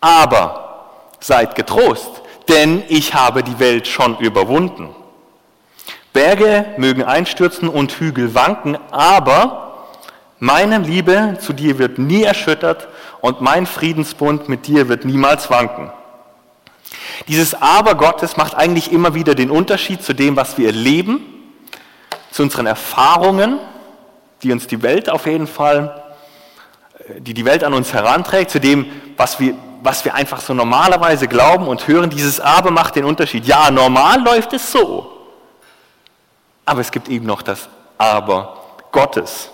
Aber 0.00 0.86
seid 1.20 1.54
getrost 1.54 2.23
denn 2.48 2.82
ich 2.88 3.14
habe 3.14 3.42
die 3.42 3.58
Welt 3.58 3.86
schon 3.86 4.18
überwunden. 4.18 4.94
Berge 6.12 6.66
mögen 6.76 7.02
einstürzen 7.02 7.68
und 7.68 7.92
Hügel 7.92 8.34
wanken, 8.34 8.78
aber 8.90 9.86
meine 10.38 10.78
Liebe 10.78 11.38
zu 11.40 11.52
dir 11.52 11.78
wird 11.78 11.98
nie 11.98 12.22
erschüttert 12.22 12.88
und 13.20 13.40
mein 13.40 13.66
Friedensbund 13.66 14.48
mit 14.48 14.66
dir 14.66 14.88
wird 14.88 15.04
niemals 15.04 15.50
wanken. 15.50 15.90
Dieses 17.28 17.60
Aber 17.60 17.94
Gottes 17.94 18.36
macht 18.36 18.54
eigentlich 18.54 18.92
immer 18.92 19.14
wieder 19.14 19.34
den 19.34 19.50
Unterschied 19.50 20.02
zu 20.02 20.12
dem, 20.14 20.36
was 20.36 20.58
wir 20.58 20.66
erleben, 20.66 21.20
zu 22.30 22.42
unseren 22.42 22.66
Erfahrungen, 22.66 23.58
die 24.42 24.52
uns 24.52 24.66
die 24.66 24.82
Welt 24.82 25.08
auf 25.08 25.26
jeden 25.26 25.46
Fall, 25.46 26.02
die 27.18 27.34
die 27.34 27.44
Welt 27.44 27.64
an 27.64 27.74
uns 27.74 27.92
heranträgt, 27.92 28.50
zu 28.50 28.60
dem, 28.60 28.86
was 29.16 29.40
wir, 29.40 29.54
was 29.84 30.02
wir 30.06 30.14
einfach 30.14 30.40
so 30.40 30.54
normalerweise 30.54 31.28
glauben 31.28 31.68
und 31.68 31.86
hören, 31.86 32.08
dieses 32.08 32.40
Aber 32.40 32.70
macht 32.70 32.96
den 32.96 33.04
Unterschied. 33.04 33.46
Ja, 33.46 33.70
normal 33.70 34.24
läuft 34.24 34.54
es 34.54 34.72
so. 34.72 35.12
Aber 36.64 36.80
es 36.80 36.90
gibt 36.90 37.08
eben 37.10 37.26
noch 37.26 37.42
das 37.42 37.68
Aber 37.98 38.64
Gottes. 38.92 39.50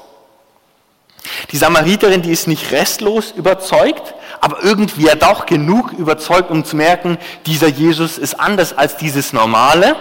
Die 1.50 1.56
Samariterin, 1.56 2.22
die 2.22 2.30
ist 2.30 2.46
nicht 2.46 2.70
restlos 2.70 3.32
überzeugt, 3.32 4.14
aber 4.40 4.62
irgendwie 4.62 5.06
ja 5.06 5.16
doch 5.16 5.46
genug 5.46 5.92
überzeugt, 5.92 6.50
um 6.50 6.64
zu 6.64 6.76
merken, 6.76 7.18
dieser 7.44 7.66
Jesus 7.66 8.16
ist 8.16 8.38
anders 8.38 8.72
als 8.78 8.96
dieses 8.96 9.32
Normale. 9.32 9.96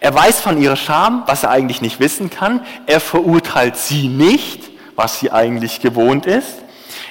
Er 0.00 0.12
weiß 0.12 0.40
von 0.40 0.60
ihrer 0.60 0.76
Scham, 0.76 1.22
was 1.26 1.44
er 1.44 1.50
eigentlich 1.50 1.80
nicht 1.80 2.00
wissen 2.00 2.28
kann. 2.28 2.66
Er 2.86 2.98
verurteilt 2.98 3.76
sie 3.76 4.08
nicht, 4.08 4.64
was 4.96 5.20
sie 5.20 5.30
eigentlich 5.30 5.80
gewohnt 5.80 6.26
ist. 6.26 6.56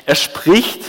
Er 0.05 0.15
spricht 0.15 0.83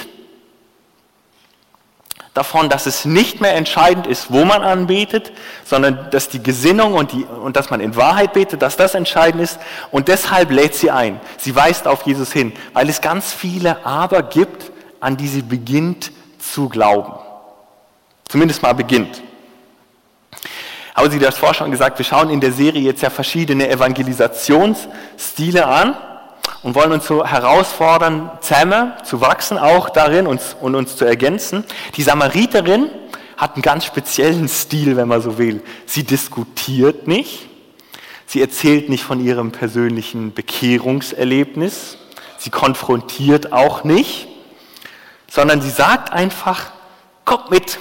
davon, 2.37 2.69
dass 2.69 2.87
es 2.87 3.05
nicht 3.05 3.41
mehr 3.41 3.55
entscheidend 3.55 4.07
ist, 4.07 4.31
wo 4.31 4.45
man 4.45 4.63
anbetet, 4.63 5.33
sondern 5.65 6.11
dass 6.11 6.29
die 6.29 6.43
Gesinnung 6.43 6.95
und, 6.95 7.13
die, 7.13 7.25
und 7.25 7.57
dass 7.57 7.71
man 7.71 7.81
in 7.81 7.97
Wahrheit 7.97 8.33
betet, 8.33 8.63
dass 8.63 8.77
das 8.77 8.95
entscheidend 8.95 9.43
ist. 9.43 9.59
Und 9.91 10.09
deshalb 10.09 10.51
lädt 10.51 10.75
sie 10.75 10.91
ein. 10.91 11.21
Sie 11.39 11.55
weist 11.57 11.89
auf 11.89 12.03
Jesus 12.03 12.33
hin, 12.33 12.53
weil 12.73 12.89
es 12.89 13.01
ganz 13.01 13.33
viele 13.33 13.85
Aber 13.87 14.23
gibt, 14.23 14.71
an 15.01 15.17
die 15.17 15.29
sie 15.29 15.43
beginnt 15.43 16.13
zu 16.39 16.69
glauben. 16.69 17.15
Zumindest 18.29 18.63
mal 18.63 18.75
beginnt. 18.75 19.23
Haben 20.95 21.11
Sie 21.11 21.19
das 21.19 21.37
vorher 21.37 21.55
schon 21.55 21.71
gesagt, 21.71 21.99
wir 21.99 22.07
schauen 22.07 22.31
in 22.31 22.41
der 22.41 22.53
Serie 22.53 22.81
jetzt 22.81 23.03
ja 23.03 23.11
verschiedene 23.11 23.69
Evangelisationsstile 23.69 25.67
an 25.67 25.95
und 26.63 26.75
wollen 26.75 26.93
uns 26.93 27.07
so 27.07 27.25
herausfordern, 27.25 28.31
zusammen 28.41 28.93
zu 29.05 29.21
wachsen, 29.21 29.59
auch 29.59 29.89
darin 29.89 30.27
uns, 30.27 30.57
und 30.61 30.75
uns 30.75 30.97
zu 30.97 31.05
ergänzen. 31.05 31.65
Die 31.97 32.03
Samariterin 32.03 32.91
hat 33.37 33.55
einen 33.55 33.63
ganz 33.63 33.85
speziellen 33.85 34.49
Stil, 34.49 34.97
wenn 34.97 35.09
man 35.09 35.23
so 35.23 35.39
will. 35.39 35.63
Sie 35.87 36.05
diskutiert 36.05 37.07
nicht, 37.07 37.49
sie 38.27 38.41
erzählt 38.41 38.89
nicht 38.89 39.05
von 39.05 39.25
ihrem 39.25 39.53
persönlichen 39.53 40.35
Bekehrungserlebnis, 40.35 41.99
sie 42.39 42.51
konfrontiert 42.51 43.53
auch 43.53 43.85
nicht, 43.85 44.29
sondern 45.31 45.61
sie 45.61 45.71
sagt 45.71 46.13
einfach, 46.13 46.73
kommt 47.25 47.51
mit 47.51 47.79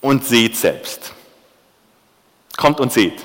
und 0.00 0.24
seht 0.24 0.56
selbst. 0.56 1.12
Kommt 2.56 2.80
und 2.80 2.92
seht. 2.92 3.20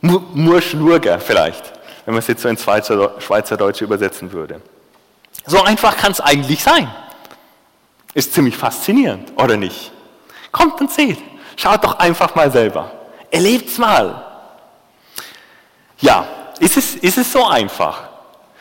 Murschlurger 0.00 1.18
vielleicht 1.18 1.77
wenn 2.08 2.14
man 2.14 2.20
es 2.20 2.26
jetzt 2.26 2.40
so 2.40 2.48
ins 2.48 2.62
Schweizerdeutsche 2.62 3.84
übersetzen 3.84 4.32
würde. 4.32 4.62
So 5.44 5.62
einfach 5.62 5.94
kann 5.94 6.10
es 6.10 6.22
eigentlich 6.22 6.62
sein. 6.62 6.90
Ist 8.14 8.32
ziemlich 8.32 8.56
faszinierend, 8.56 9.30
oder 9.36 9.58
nicht? 9.58 9.92
Kommt 10.50 10.80
und 10.80 10.90
seht. 10.90 11.18
Schaut 11.56 11.84
doch 11.84 11.98
einfach 11.98 12.34
mal 12.34 12.50
selber. 12.50 12.90
Erlebt's 13.30 13.76
mal. 13.76 14.24
Ja, 15.98 16.26
ist 16.60 16.78
es, 16.78 16.94
ist 16.94 17.18
es 17.18 17.30
so 17.30 17.44
einfach? 17.44 18.04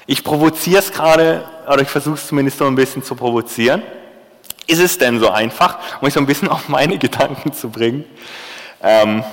Ich 0.07 0.25
provoziere 0.25 0.79
es 0.79 0.91
gerade, 0.91 1.45
oder 1.71 1.83
ich 1.83 1.89
versuche 1.89 2.15
es 2.15 2.27
zumindest 2.27 2.57
so 2.57 2.65
ein 2.65 2.75
bisschen 2.75 3.01
zu 3.01 3.15
provozieren. 3.15 3.81
Ist 4.67 4.81
es 4.81 4.97
denn 4.97 5.21
so 5.21 5.29
einfach, 5.29 5.77
um 6.01 6.05
mich 6.05 6.13
so 6.13 6.19
ein 6.19 6.25
bisschen 6.25 6.49
auf 6.49 6.67
meine 6.67 6.97
Gedanken 6.97 7.53
zu 7.53 7.69
bringen? 7.69 8.03
Ähm, 8.83 9.23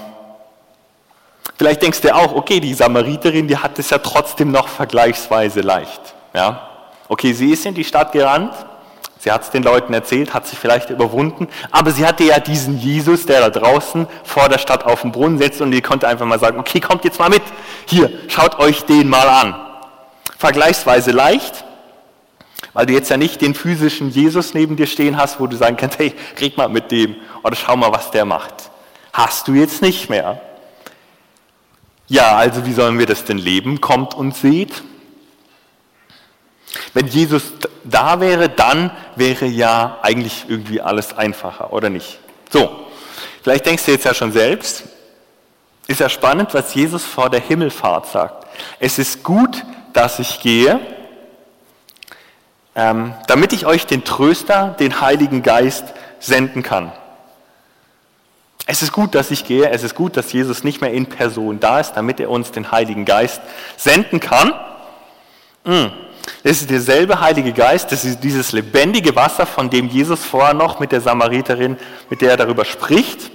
Vielleicht 1.56 1.82
denkst 1.82 2.00
du 2.00 2.14
auch, 2.14 2.34
okay, 2.34 2.60
die 2.60 2.74
Samariterin, 2.74 3.46
die 3.46 3.56
hat 3.56 3.78
es 3.78 3.90
ja 3.90 3.98
trotzdem 3.98 4.50
noch 4.50 4.68
vergleichsweise 4.68 5.60
leicht. 5.60 6.00
Ja? 6.34 6.68
Okay, 7.08 7.32
sie 7.32 7.50
ist 7.50 7.64
in 7.64 7.74
die 7.74 7.84
Stadt 7.84 8.12
gerannt, 8.12 8.54
sie 9.18 9.30
hat 9.30 9.42
es 9.42 9.50
den 9.50 9.62
Leuten 9.62 9.94
erzählt, 9.94 10.34
hat 10.34 10.46
sich 10.46 10.58
vielleicht 10.58 10.90
überwunden, 10.90 11.48
aber 11.70 11.92
sie 11.92 12.04
hatte 12.04 12.24
ja 12.24 12.40
diesen 12.40 12.78
Jesus, 12.78 13.26
der 13.26 13.40
da 13.40 13.50
draußen 13.50 14.08
vor 14.24 14.48
der 14.48 14.58
Stadt 14.58 14.84
auf 14.84 15.02
dem 15.02 15.12
Brunnen 15.12 15.38
sitzt 15.38 15.60
und 15.60 15.70
die 15.70 15.80
konnte 15.80 16.08
einfach 16.08 16.26
mal 16.26 16.40
sagen, 16.40 16.58
okay, 16.58 16.80
kommt 16.80 17.04
jetzt 17.04 17.20
mal 17.20 17.30
mit, 17.30 17.42
hier, 17.86 18.10
schaut 18.28 18.58
euch 18.58 18.84
den 18.84 19.08
mal 19.08 19.28
an. 19.28 19.54
Vergleichsweise 20.38 21.12
leicht, 21.12 21.64
weil 22.72 22.86
du 22.86 22.92
jetzt 22.94 23.10
ja 23.10 23.16
nicht 23.16 23.40
den 23.40 23.54
physischen 23.54 24.10
Jesus 24.10 24.54
neben 24.54 24.76
dir 24.76 24.86
stehen 24.86 25.16
hast, 25.16 25.38
wo 25.38 25.46
du 25.46 25.56
sagen 25.56 25.76
kannst, 25.76 25.98
hey, 25.98 26.14
red 26.40 26.56
mal 26.56 26.68
mit 26.68 26.90
dem 26.90 27.14
oder 27.44 27.54
schau 27.54 27.76
mal, 27.76 27.92
was 27.92 28.10
der 28.10 28.24
macht. 28.24 28.70
Hast 29.12 29.46
du 29.46 29.52
jetzt 29.54 29.80
nicht 29.80 30.10
mehr. 30.10 30.40
Ja, 32.08 32.36
also 32.36 32.66
wie 32.66 32.72
sollen 32.72 32.98
wir 32.98 33.06
das 33.06 33.24
denn 33.24 33.38
leben? 33.38 33.80
Kommt 33.80 34.14
und 34.14 34.36
seht. 34.36 34.82
Wenn 36.92 37.06
Jesus 37.06 37.52
da 37.84 38.20
wäre, 38.20 38.48
dann 38.48 38.90
wäre 39.16 39.46
ja 39.46 39.98
eigentlich 40.02 40.46
irgendwie 40.48 40.80
alles 40.80 41.16
einfacher, 41.16 41.72
oder 41.72 41.88
nicht? 41.88 42.18
So, 42.50 42.86
vielleicht 43.42 43.66
denkst 43.66 43.84
du 43.84 43.92
jetzt 43.92 44.04
ja 44.04 44.14
schon 44.14 44.32
selbst, 44.32 44.84
ist 45.86 46.00
ja 46.00 46.08
spannend, 46.08 46.54
was 46.54 46.74
Jesus 46.74 47.04
vor 47.04 47.30
der 47.30 47.40
Himmelfahrt 47.40 48.06
sagt. 48.06 48.46
Es 48.78 48.98
ist 48.98 49.22
gut, 49.22 49.64
dass 49.92 50.18
ich 50.18 50.40
gehe, 50.40 50.80
ähm, 52.74 53.14
damit 53.26 53.52
ich 53.52 53.66
euch 53.66 53.86
den 53.86 54.04
Tröster, 54.04 54.74
den 54.78 55.00
Heiligen 55.00 55.42
Geist 55.42 55.84
senden 56.18 56.62
kann. 56.62 56.92
Es 58.66 58.82
ist 58.82 58.92
gut, 58.92 59.14
dass 59.14 59.30
ich 59.30 59.44
gehe. 59.44 59.68
Es 59.68 59.82
ist 59.82 59.94
gut, 59.94 60.16
dass 60.16 60.32
Jesus 60.32 60.64
nicht 60.64 60.80
mehr 60.80 60.92
in 60.92 61.06
Person 61.06 61.60
da 61.60 61.80
ist, 61.80 61.92
damit 61.92 62.18
er 62.20 62.30
uns 62.30 62.50
den 62.50 62.70
Heiligen 62.70 63.04
Geist 63.04 63.42
senden 63.76 64.20
kann. 64.20 64.54
Hm. 65.64 65.92
Es 66.42 66.62
ist 66.62 66.70
derselbe 66.70 67.20
Heilige 67.20 67.52
Geist, 67.52 67.92
das 67.92 68.04
ist 68.04 68.20
dieses 68.20 68.52
lebendige 68.52 69.14
Wasser, 69.14 69.44
von 69.44 69.68
dem 69.68 69.88
Jesus 69.88 70.24
vorher 70.24 70.54
noch 70.54 70.80
mit 70.80 70.92
der 70.92 71.02
Samariterin, 71.02 71.76
mit 72.08 72.22
der 72.22 72.30
er 72.30 72.36
darüber 72.38 72.64
spricht. 72.64 73.30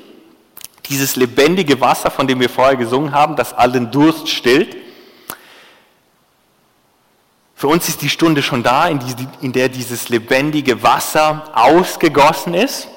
Dieses 0.87 1.15
lebendige 1.15 1.79
Wasser, 1.79 2.09
von 2.09 2.27
dem 2.27 2.39
wir 2.39 2.49
vorher 2.49 2.75
gesungen 2.75 3.13
haben, 3.13 3.35
das 3.35 3.53
allen 3.53 3.91
Durst 3.91 4.27
stillt. 4.29 4.75
Für 7.53 7.67
uns 7.67 7.87
ist 7.89 8.01
die 8.01 8.09
Stunde 8.09 8.41
schon 8.41 8.63
da, 8.63 8.87
in 8.87 9.51
der 9.51 9.69
dieses 9.69 10.09
lebendige 10.09 10.81
Wasser 10.81 11.51
ausgegossen 11.53 12.55
ist. 12.55 12.87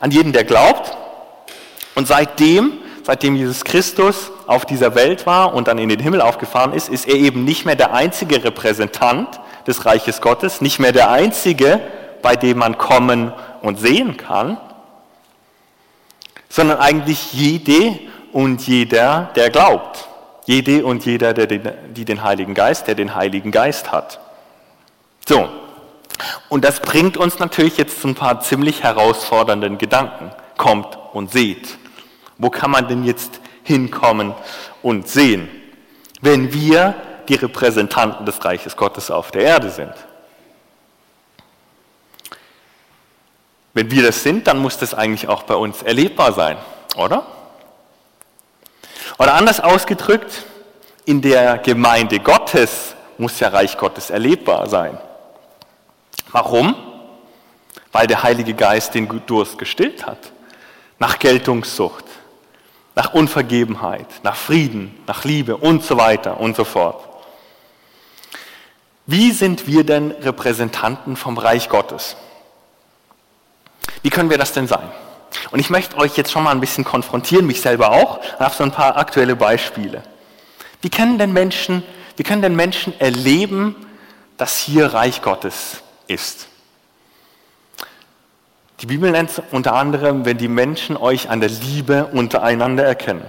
An 0.00 0.10
jeden, 0.10 0.32
der 0.32 0.42
glaubt. 0.42 0.96
Und 1.94 2.08
seitdem, 2.08 2.72
seitdem 3.02 3.36
Jesus 3.36 3.64
Christus 3.64 4.30
auf 4.46 4.64
dieser 4.66 4.94
Welt 4.94 5.26
war 5.26 5.54
und 5.54 5.68
dann 5.68 5.78
in 5.78 5.88
den 5.88 6.00
Himmel 6.00 6.20
aufgefahren 6.20 6.72
ist, 6.72 6.88
ist 6.88 7.06
er 7.06 7.14
eben 7.14 7.44
nicht 7.44 7.64
mehr 7.64 7.76
der 7.76 7.94
einzige 7.94 8.42
Repräsentant 8.42 9.40
des 9.66 9.86
Reiches 9.86 10.20
Gottes, 10.20 10.60
nicht 10.60 10.78
mehr 10.78 10.92
der 10.92 11.10
einzige, 11.10 11.80
bei 12.22 12.36
dem 12.36 12.58
man 12.58 12.78
kommen 12.78 13.32
und 13.62 13.78
sehen 13.78 14.16
kann, 14.16 14.58
sondern 16.48 16.78
eigentlich 16.78 17.32
jede 17.32 17.98
und 18.32 18.66
jeder, 18.66 19.30
der 19.36 19.50
glaubt. 19.50 20.08
Jede 20.46 20.84
und 20.84 21.06
jeder, 21.06 21.32
der 21.32 21.46
den, 21.46 21.70
die 21.94 22.04
den 22.04 22.22
Heiligen 22.22 22.54
Geist, 22.54 22.86
der 22.86 22.94
den 22.94 23.14
Heiligen 23.14 23.50
Geist 23.50 23.92
hat. 23.92 24.20
So. 25.26 25.48
Und 26.48 26.64
das 26.64 26.80
bringt 26.80 27.16
uns 27.16 27.38
natürlich 27.38 27.76
jetzt 27.78 28.00
zu 28.00 28.08
ein 28.08 28.14
paar 28.14 28.40
ziemlich 28.40 28.82
herausfordernden 28.82 29.78
Gedanken. 29.78 30.30
Kommt 30.56 30.98
und 31.12 31.32
seht. 31.32 31.78
Wo 32.44 32.50
kann 32.50 32.70
man 32.70 32.86
denn 32.88 33.04
jetzt 33.04 33.40
hinkommen 33.62 34.34
und 34.82 35.08
sehen, 35.08 35.48
wenn 36.20 36.52
wir 36.52 36.94
die 37.26 37.36
Repräsentanten 37.36 38.26
des 38.26 38.44
Reiches 38.44 38.76
Gottes 38.76 39.10
auf 39.10 39.30
der 39.30 39.44
Erde 39.44 39.70
sind? 39.70 39.94
Wenn 43.72 43.90
wir 43.90 44.02
das 44.02 44.22
sind, 44.22 44.46
dann 44.46 44.58
muss 44.58 44.76
das 44.76 44.92
eigentlich 44.92 45.26
auch 45.26 45.44
bei 45.44 45.54
uns 45.54 45.80
erlebbar 45.80 46.34
sein, 46.34 46.58
oder? 46.96 47.24
Oder 49.16 49.32
anders 49.32 49.60
ausgedrückt, 49.60 50.44
in 51.06 51.22
der 51.22 51.56
Gemeinde 51.56 52.20
Gottes 52.20 52.94
muss 53.16 53.40
ja 53.40 53.48
Reich 53.48 53.78
Gottes 53.78 54.10
erlebbar 54.10 54.68
sein. 54.68 54.98
Warum? 56.30 56.76
Weil 57.90 58.06
der 58.06 58.22
Heilige 58.22 58.52
Geist 58.52 58.94
den 58.94 59.22
Durst 59.24 59.56
gestillt 59.56 60.04
hat. 60.04 60.18
Nach 60.98 61.18
Geltungssucht, 61.18 62.03
nach 62.94 63.12
Unvergebenheit, 63.12 64.06
nach 64.22 64.36
Frieden, 64.36 64.96
nach 65.06 65.24
Liebe 65.24 65.56
und 65.56 65.84
so 65.84 65.96
weiter 65.96 66.40
und 66.40 66.56
so 66.56 66.64
fort. 66.64 67.02
Wie 69.06 69.32
sind 69.32 69.66
wir 69.66 69.84
denn 69.84 70.12
Repräsentanten 70.12 71.16
vom 71.16 71.36
Reich 71.36 71.68
Gottes? 71.68 72.16
Wie 74.02 74.10
können 74.10 74.30
wir 74.30 74.38
das 74.38 74.52
denn 74.52 74.66
sein? 74.66 74.90
Und 75.50 75.58
ich 75.58 75.68
möchte 75.70 75.96
euch 75.96 76.16
jetzt 76.16 76.30
schon 76.30 76.44
mal 76.44 76.52
ein 76.52 76.60
bisschen 76.60 76.84
konfrontieren, 76.84 77.46
mich 77.46 77.60
selber 77.60 77.90
auch, 77.90 78.20
und 78.38 78.52
so 78.52 78.64
ein 78.64 78.70
paar 78.70 78.96
aktuelle 78.96 79.36
Beispiele. 79.36 80.02
Wie 80.80 80.90
können 80.90 81.18
denn 81.18 81.32
Menschen, 81.32 81.82
wie 82.16 82.22
können 82.22 82.42
denn 82.42 82.54
Menschen 82.54 82.98
erleben, 83.00 83.74
dass 84.36 84.58
hier 84.58 84.94
Reich 84.94 85.22
Gottes 85.22 85.82
ist? 86.06 86.48
Die 88.80 88.86
Bibel 88.86 89.10
nennt 89.10 89.30
es 89.30 89.42
unter 89.52 89.74
anderem, 89.74 90.24
wenn 90.24 90.38
die 90.38 90.48
Menschen 90.48 90.96
euch 90.96 91.30
an 91.30 91.40
der 91.40 91.50
Liebe 91.50 92.06
untereinander 92.06 92.84
erkennen. 92.84 93.24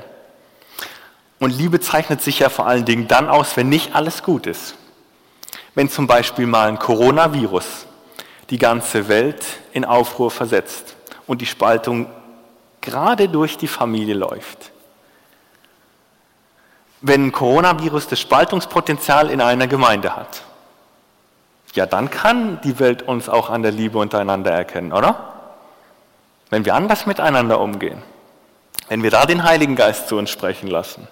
Und 1.39 1.51
Liebe 1.51 1.79
zeichnet 1.79 2.21
sich 2.21 2.39
ja 2.39 2.49
vor 2.49 2.65
allen 2.65 2.86
Dingen 2.86 3.08
dann 3.08 3.29
aus, 3.29 3.55
wenn 3.58 3.69
nicht 3.69 3.93
alles 3.95 4.23
gut 4.23 4.47
ist. 4.47 4.75
Wenn 5.75 5.89
zum 5.89 6.08
Beispiel 6.08 6.47
mal 6.47 6.67
ein 6.67 6.79
Coronavirus 6.79 7.86
die 8.49 8.58
ganze 8.58 9.08
Welt 9.08 9.43
in 9.73 9.86
Aufruhr 9.86 10.31
versetzt 10.31 10.95
und 11.27 11.41
die 11.41 11.45
Spaltung 11.45 12.08
gerade 12.81 13.27
durch 13.27 13.58
die 13.58 13.67
Familie 13.67 14.15
läuft. 14.15 14.71
Wenn 17.01 17.27
ein 17.27 17.31
Coronavirus 17.31 18.08
das 18.08 18.19
Spaltungspotenzial 18.19 19.29
in 19.29 19.41
einer 19.41 19.67
Gemeinde 19.67 20.15
hat, 20.15 20.43
ja, 21.73 21.86
dann 21.86 22.10
kann 22.10 22.62
die 22.62 22.79
Welt 22.79 23.01
uns 23.01 23.27
auch 23.27 23.49
an 23.49 23.62
der 23.62 23.71
Liebe 23.71 23.97
untereinander 23.97 24.51
erkennen, 24.51 24.93
oder? 24.93 25.35
Wenn 26.49 26.65
wir 26.65 26.75
anders 26.75 27.05
miteinander 27.05 27.60
umgehen, 27.60 28.01
wenn 28.89 29.03
wir 29.03 29.12
da 29.12 29.25
den 29.25 29.43
Heiligen 29.43 29.75
Geist 29.75 30.08
zu 30.08 30.17
uns 30.17 30.29
sprechen 30.29 30.67
lassen, 30.67 31.08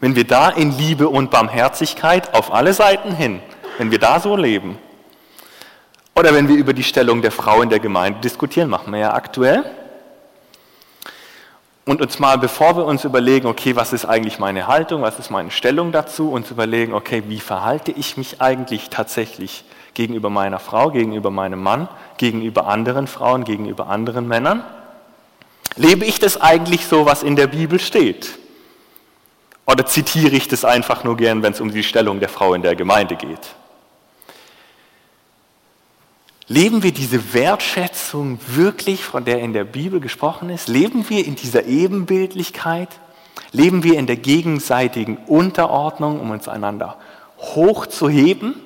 wenn 0.00 0.16
wir 0.16 0.26
da 0.26 0.48
in 0.48 0.76
Liebe 0.76 1.08
und 1.08 1.30
Barmherzigkeit 1.30 2.34
auf 2.34 2.52
alle 2.52 2.72
Seiten 2.72 3.14
hin, 3.14 3.40
wenn 3.78 3.90
wir 3.90 3.98
da 3.98 4.20
so 4.20 4.36
leben, 4.36 4.78
Oder 6.20 6.34
wenn 6.34 6.48
wir 6.48 6.56
über 6.56 6.74
die 6.74 6.82
Stellung 6.82 7.22
der 7.22 7.30
Frau 7.30 7.62
in 7.62 7.70
der 7.70 7.80
Gemeinde 7.80 8.20
diskutieren, 8.20 8.68
machen 8.68 8.92
wir 8.92 9.00
ja 9.00 9.14
aktuell. 9.14 9.64
Und 11.86 12.02
uns 12.02 12.18
mal, 12.18 12.36
bevor 12.36 12.76
wir 12.76 12.84
uns 12.84 13.04
überlegen, 13.04 13.46
okay, 13.46 13.74
was 13.74 13.92
ist 13.92 14.04
eigentlich 14.04 14.38
meine 14.38 14.66
Haltung, 14.66 15.00
was 15.00 15.18
ist 15.18 15.30
meine 15.30 15.50
Stellung 15.50 15.92
dazu, 15.92 16.30
uns 16.30 16.50
überlegen, 16.50 16.92
okay, 16.92 17.22
wie 17.28 17.40
verhalte 17.40 17.90
ich 17.92 18.16
mich 18.16 18.40
eigentlich 18.40 18.90
tatsächlich 18.90 19.64
gegenüber 19.94 20.30
meiner 20.30 20.58
Frau, 20.58 20.90
gegenüber 20.90 21.30
meinem 21.30 21.62
Mann, 21.62 21.88
gegenüber 22.16 22.66
anderen 22.66 23.06
Frauen, 23.06 23.44
gegenüber 23.44 23.88
anderen 23.88 24.28
Männern? 24.28 24.64
Lebe 25.76 26.04
ich 26.04 26.18
das 26.18 26.40
eigentlich 26.40 26.86
so, 26.86 27.06
was 27.06 27.22
in 27.22 27.36
der 27.36 27.46
Bibel 27.46 27.78
steht? 27.78 28.38
Oder 29.66 29.86
zitiere 29.86 30.34
ich 30.34 30.48
das 30.48 30.64
einfach 30.64 31.04
nur 31.04 31.16
gern, 31.16 31.42
wenn 31.42 31.52
es 31.52 31.60
um 31.60 31.70
die 31.70 31.84
Stellung 31.84 32.18
der 32.18 32.28
Frau 32.28 32.54
in 32.54 32.62
der 32.62 32.74
Gemeinde 32.74 33.16
geht? 33.16 33.54
Leben 36.48 36.82
wir 36.82 36.90
diese 36.90 37.32
Wertschätzung 37.32 38.40
wirklich, 38.48 39.04
von 39.04 39.24
der 39.24 39.38
in 39.38 39.52
der 39.52 39.62
Bibel 39.62 40.00
gesprochen 40.00 40.50
ist? 40.50 40.66
Leben 40.66 41.08
wir 41.08 41.24
in 41.24 41.36
dieser 41.36 41.66
Ebenbildlichkeit? 41.66 42.88
Leben 43.52 43.84
wir 43.84 43.96
in 43.96 44.08
der 44.08 44.16
gegenseitigen 44.16 45.16
Unterordnung, 45.28 46.18
um 46.18 46.32
uns 46.32 46.48
einander 46.48 46.96
hochzuheben? 47.38 48.56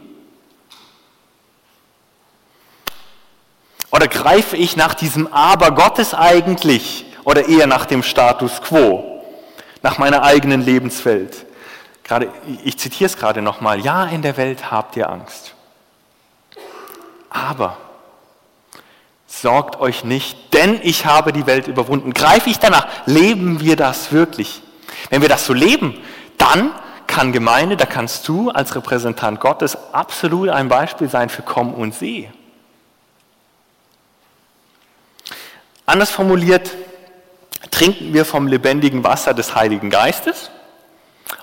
Oder 3.94 4.08
greife 4.08 4.56
ich 4.56 4.76
nach 4.76 4.92
diesem 4.94 5.32
Aber 5.32 5.70
Gottes 5.70 6.14
eigentlich 6.14 7.06
oder 7.22 7.48
eher 7.48 7.68
nach 7.68 7.86
dem 7.86 8.02
Status 8.02 8.60
quo, 8.60 9.22
nach 9.82 9.98
meiner 9.98 10.24
eigenen 10.24 10.64
Lebenswelt? 10.64 11.46
Gerade, 12.02 12.28
ich 12.64 12.76
zitiere 12.76 13.06
es 13.06 13.16
gerade 13.16 13.40
nochmal, 13.40 13.78
ja, 13.78 14.04
in 14.06 14.20
der 14.22 14.36
Welt 14.36 14.72
habt 14.72 14.96
ihr 14.96 15.08
Angst. 15.08 15.54
Aber 17.30 17.76
sorgt 19.28 19.78
euch 19.80 20.02
nicht, 20.02 20.52
denn 20.52 20.80
ich 20.82 21.06
habe 21.06 21.32
die 21.32 21.46
Welt 21.46 21.68
überwunden. 21.68 22.12
Greife 22.12 22.50
ich 22.50 22.58
danach? 22.58 22.88
Leben 23.06 23.60
wir 23.60 23.76
das 23.76 24.10
wirklich? 24.10 24.60
Wenn 25.08 25.22
wir 25.22 25.28
das 25.28 25.46
so 25.46 25.52
leben, 25.52 25.96
dann 26.36 26.72
kann 27.06 27.32
Gemeinde, 27.32 27.76
da 27.76 27.86
kannst 27.86 28.26
du 28.26 28.50
als 28.50 28.74
Repräsentant 28.74 29.38
Gottes 29.38 29.78
absolut 29.92 30.48
ein 30.48 30.68
Beispiel 30.68 31.08
sein 31.08 31.28
für 31.28 31.42
Komm 31.42 31.72
und 31.72 31.94
Seh. 31.94 32.28
Anders 35.86 36.10
formuliert, 36.10 36.74
trinken 37.70 38.14
wir 38.14 38.24
vom 38.24 38.46
lebendigen 38.46 39.04
Wasser 39.04 39.34
des 39.34 39.54
Heiligen 39.54 39.90
Geistes 39.90 40.50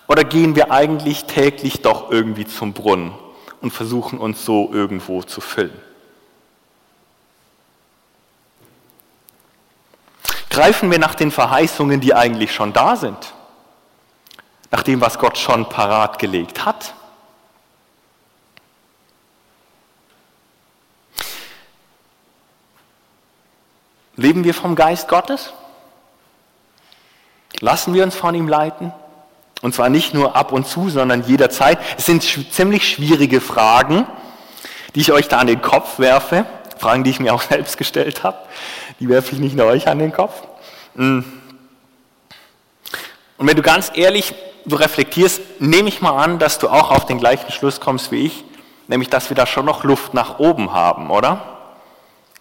oder 0.08 0.23
gehen 0.23 0.56
wir 0.56 0.71
eigentlich 0.71 1.25
täglich 1.25 1.82
doch 1.82 2.10
irgendwie 2.12 2.45
zum 2.45 2.73
Brunnen 2.73 3.13
und 3.62 3.71
versuchen 3.71 4.19
uns 4.19 4.43
so 4.43 4.69
irgendwo 4.73 5.21
zu 5.23 5.41
füllen. 5.41 5.80
Greifen 10.49 10.91
wir 10.91 10.99
nach 10.99 11.15
den 11.15 11.32
Verheißungen, 11.32 12.01
die 12.01 12.13
eigentlich 12.13 12.54
schon 12.54 12.73
da 12.73 12.95
sind, 12.95 13.34
nach 14.69 14.84
dem, 14.84 14.99
was 14.99 15.17
Gott 15.17 15.38
schon 15.38 15.69
parat 15.69 16.19
gelegt 16.19 16.65
hat. 16.65 16.93
Leben 24.21 24.43
wir 24.43 24.53
vom 24.53 24.75
Geist 24.75 25.07
Gottes? 25.07 25.53
Lassen 27.60 27.93
wir 27.93 28.03
uns 28.03 28.15
von 28.15 28.34
ihm 28.36 28.47
leiten? 28.47 28.93
Und 29.62 29.75
zwar 29.75 29.89
nicht 29.89 30.13
nur 30.13 30.36
ab 30.36 30.51
und 30.51 30.67
zu, 30.67 30.89
sondern 30.89 31.23
jederzeit. 31.23 31.79
Es 31.97 32.05
sind 32.05 32.23
ziemlich 32.23 32.88
schwierige 32.88 33.41
Fragen, 33.41 34.07
die 34.95 35.01
ich 35.01 35.12
euch 35.12 35.27
da 35.27 35.39
an 35.39 35.47
den 35.47 35.62
Kopf 35.62 35.99
werfe. 35.99 36.45
Fragen, 36.77 37.03
die 37.03 37.10
ich 37.10 37.19
mir 37.19 37.34
auch 37.34 37.41
selbst 37.49 37.77
gestellt 37.77 38.23
habe. 38.23 38.38
Die 38.99 39.10
werfe 39.10 39.34
ich 39.34 39.39
nicht 39.39 39.55
nur 39.55 39.65
euch 39.65 39.88
an 39.88 39.99
den 39.99 40.13
Kopf. 40.13 40.34
Mm. 40.95 41.19
Und 43.38 43.47
wenn 43.47 43.55
du 43.55 43.63
ganz 43.63 43.91
ehrlich 43.95 44.36
du 44.65 44.75
reflektierst, 44.75 45.41
nehme 45.60 45.89
ich 45.89 46.01
mal 46.01 46.23
an, 46.23 46.38
dass 46.38 46.60
du 46.60 46.69
auch 46.69 46.91
auf 46.91 47.07
den 47.07 47.17
gleichen 47.17 47.51
Schluss 47.51 47.79
kommst 47.79 48.12
wie 48.12 48.27
ich, 48.27 48.43
nämlich 48.88 49.10
dass 49.10 49.29
wir 49.29 49.36
da 49.36 49.47
schon 49.47 49.65
noch 49.65 49.84
Luft 49.84 50.13
nach 50.13 50.38
oben 50.38 50.73
haben, 50.73 51.10
oder? 51.10 51.51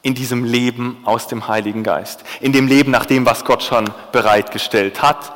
In 0.03 0.15
diesem 0.15 0.45
Leben 0.45 1.03
aus 1.05 1.29
dem 1.29 1.47
Heiligen 1.49 1.83
Geist, 1.83 2.25
in 2.41 2.53
dem 2.53 2.67
Leben 2.67 2.91
nach 2.91 3.07
dem, 3.07 3.27
was 3.27 3.45
Gott 3.45 3.63
schon 3.63 3.91
bereitgestellt 4.13 5.03
hat, 5.03 5.33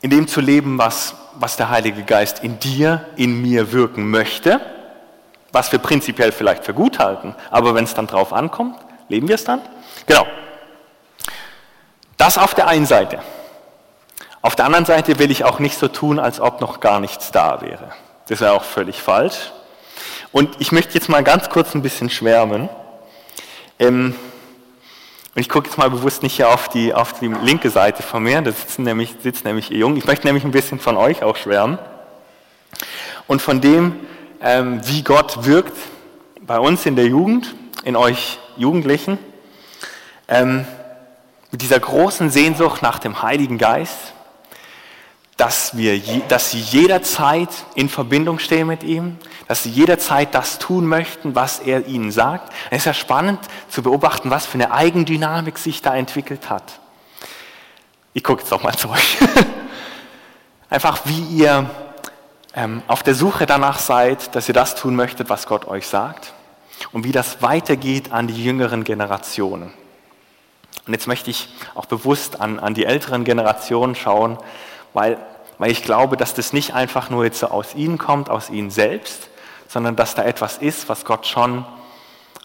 in 0.00 0.10
dem 0.10 0.28
zu 0.28 0.40
leben, 0.40 0.78
was, 0.78 1.14
was 1.34 1.56
der 1.56 1.68
Heilige 1.68 2.04
Geist 2.04 2.42
in 2.42 2.58
dir, 2.58 3.06
in 3.16 3.42
mir 3.42 3.72
wirken 3.72 4.10
möchte, 4.10 4.60
was 5.52 5.72
wir 5.72 5.78
prinzipiell 5.78 6.32
vielleicht 6.32 6.64
für 6.64 6.74
gut 6.74 6.98
halten, 6.98 7.34
aber 7.50 7.74
wenn 7.74 7.84
es 7.84 7.94
dann 7.94 8.06
drauf 8.06 8.32
ankommt, 8.32 8.78
leben 9.08 9.28
wir 9.28 9.34
es 9.34 9.44
dann? 9.44 9.60
Genau. 10.06 10.26
Das 12.16 12.38
auf 12.38 12.54
der 12.54 12.68
einen 12.68 12.86
Seite. 12.86 13.20
Auf 14.42 14.56
der 14.56 14.64
anderen 14.64 14.86
Seite 14.86 15.18
will 15.18 15.30
ich 15.30 15.44
auch 15.44 15.58
nicht 15.58 15.78
so 15.78 15.88
tun, 15.88 16.18
als 16.18 16.40
ob 16.40 16.60
noch 16.60 16.80
gar 16.80 17.00
nichts 17.00 17.30
da 17.30 17.60
wäre. 17.60 17.92
Das 18.28 18.40
wäre 18.40 18.52
auch 18.52 18.64
völlig 18.64 19.02
falsch. 19.02 19.52
Und 20.32 20.60
ich 20.60 20.70
möchte 20.70 20.94
jetzt 20.94 21.08
mal 21.08 21.24
ganz 21.24 21.48
kurz 21.48 21.74
ein 21.74 21.82
bisschen 21.82 22.08
schwärmen. 22.08 22.68
Ähm, 23.78 24.14
und 25.34 25.40
ich 25.40 25.48
gucke 25.48 25.68
jetzt 25.68 25.78
mal 25.78 25.90
bewusst 25.90 26.22
nicht 26.22 26.34
hier 26.34 26.48
auf 26.48 26.68
die, 26.68 26.94
auf 26.94 27.18
die 27.18 27.28
linke 27.28 27.70
Seite 27.70 28.02
von 28.02 28.22
mir, 28.22 28.40
da 28.42 28.52
sitzt 28.52 28.78
nämlich, 28.78 29.14
sitzt 29.22 29.44
nämlich 29.44 29.70
ihr 29.70 29.78
Jungen. 29.78 29.96
Ich 29.96 30.04
möchte 30.04 30.26
nämlich 30.26 30.44
ein 30.44 30.50
bisschen 30.50 30.80
von 30.80 30.96
euch 30.96 31.22
auch 31.22 31.36
schwärmen. 31.36 31.78
Und 33.26 33.40
von 33.40 33.60
dem, 33.60 33.94
ähm, 34.40 34.80
wie 34.84 35.02
Gott 35.02 35.44
wirkt 35.44 35.76
bei 36.42 36.58
uns 36.58 36.86
in 36.86 36.96
der 36.96 37.06
Jugend, 37.06 37.54
in 37.84 37.96
euch 37.96 38.38
Jugendlichen, 38.56 39.18
ähm, 40.28 40.66
mit 41.50 41.62
dieser 41.62 41.80
großen 41.80 42.30
Sehnsucht 42.30 42.82
nach 42.82 42.98
dem 42.98 43.22
Heiligen 43.22 43.58
Geist, 43.58 44.14
dass, 45.40 45.74
wir, 45.74 45.98
dass 46.28 46.50
sie 46.50 46.60
jederzeit 46.60 47.48
in 47.74 47.88
Verbindung 47.88 48.38
stehen 48.38 48.66
mit 48.66 48.82
ihm, 48.82 49.16
dass 49.48 49.62
sie 49.62 49.70
jederzeit 49.70 50.34
das 50.34 50.58
tun 50.58 50.84
möchten, 50.84 51.34
was 51.34 51.60
er 51.60 51.86
ihnen 51.86 52.12
sagt. 52.12 52.52
Es 52.68 52.80
ist 52.80 52.84
ja 52.84 52.92
spannend 52.92 53.40
zu 53.70 53.82
beobachten, 53.82 54.30
was 54.30 54.44
für 54.44 54.54
eine 54.54 54.70
Eigendynamik 54.70 55.56
sich 55.56 55.80
da 55.80 55.96
entwickelt 55.96 56.50
hat. 56.50 56.78
Ich 58.12 58.22
gucke 58.22 58.42
jetzt 58.42 58.52
auch 58.52 58.62
mal 58.62 58.76
zu 58.76 58.90
euch. 58.90 59.16
Einfach 60.68 61.00
wie 61.06 61.22
ihr 61.38 61.70
ähm, 62.54 62.82
auf 62.86 63.02
der 63.02 63.14
Suche 63.14 63.46
danach 63.46 63.78
seid, 63.78 64.34
dass 64.34 64.46
ihr 64.46 64.54
das 64.54 64.74
tun 64.74 64.94
möchtet, 64.94 65.30
was 65.30 65.46
Gott 65.46 65.66
euch 65.66 65.86
sagt 65.86 66.34
und 66.92 67.04
wie 67.04 67.12
das 67.12 67.40
weitergeht 67.40 68.12
an 68.12 68.26
die 68.26 68.44
jüngeren 68.44 68.84
Generationen. 68.84 69.72
Und 70.86 70.92
jetzt 70.92 71.06
möchte 71.06 71.30
ich 71.30 71.48
auch 71.74 71.86
bewusst 71.86 72.42
an, 72.42 72.58
an 72.58 72.74
die 72.74 72.84
älteren 72.84 73.24
Generationen 73.24 73.94
schauen, 73.94 74.36
weil 74.92 75.18
weil 75.60 75.70
ich 75.70 75.82
glaube, 75.82 76.16
dass 76.16 76.32
das 76.32 76.54
nicht 76.54 76.72
einfach 76.72 77.10
nur 77.10 77.22
jetzt 77.24 77.40
so 77.40 77.48
aus 77.48 77.74
ihnen 77.74 77.98
kommt, 77.98 78.30
aus 78.30 78.48
ihnen 78.48 78.70
selbst, 78.70 79.28
sondern 79.68 79.94
dass 79.94 80.14
da 80.14 80.24
etwas 80.24 80.56
ist, 80.56 80.88
was 80.88 81.04
Gott 81.04 81.26
schon 81.26 81.66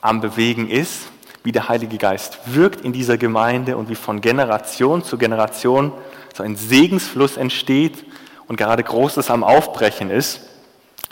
am 0.02 0.20
Bewegen 0.20 0.70
ist, 0.70 1.04
wie 1.42 1.54
der 1.54 1.70
Heilige 1.70 1.98
Geist 1.98 2.40
wirkt 2.48 2.82
in 2.82 2.92
dieser 2.92 3.18
Gemeinde 3.18 3.78
und 3.78 3.88
wie 3.88 3.96
von 3.96 4.20
Generation 4.20 5.02
zu 5.02 5.18
Generation 5.18 5.94
so 6.34 6.44
ein 6.44 6.58
Segensfluss 6.58 7.38
entsteht 7.38 8.04
und 8.50 8.58
gerade 8.58 8.84
Großes 8.84 9.32
am 9.32 9.46
Aufbrechen 9.46 10.10
ist. 10.10 10.42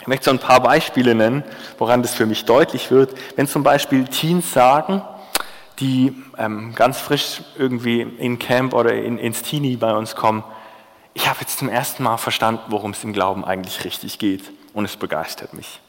Ich 0.02 0.06
möchte 0.06 0.26
so 0.26 0.30
ein 0.30 0.38
paar 0.38 0.62
Beispiele 0.62 1.14
nennen, 1.14 1.42
woran 1.78 2.02
das 2.02 2.12
für 2.14 2.26
mich 2.26 2.44
deutlich 2.44 2.90
wird. 2.90 3.14
Wenn 3.34 3.48
zum 3.48 3.62
Beispiel 3.62 4.04
Teens 4.08 4.52
sagen, 4.52 5.00
die 5.80 6.14
ähm, 6.36 6.74
ganz 6.74 6.98
frisch 6.98 7.40
irgendwie 7.56 8.02
in 8.02 8.38
Camp 8.38 8.74
oder 8.74 8.92
in, 8.92 9.16
ins 9.16 9.40
Teenie 9.40 9.76
bei 9.76 9.94
uns 9.94 10.14
kommen, 10.14 10.44
ich 11.14 11.28
habe 11.28 11.40
jetzt 11.40 11.58
zum 11.58 11.68
ersten 11.68 12.02
Mal 12.02 12.16
verstanden, 12.16 12.64
worum 12.68 12.90
es 12.90 13.02
im 13.04 13.12
Glauben 13.12 13.44
eigentlich 13.44 13.84
richtig 13.84 14.18
geht 14.18 14.42
und 14.72 14.84
es 14.84 14.96
begeistert 14.96 15.54
mich. 15.54 15.80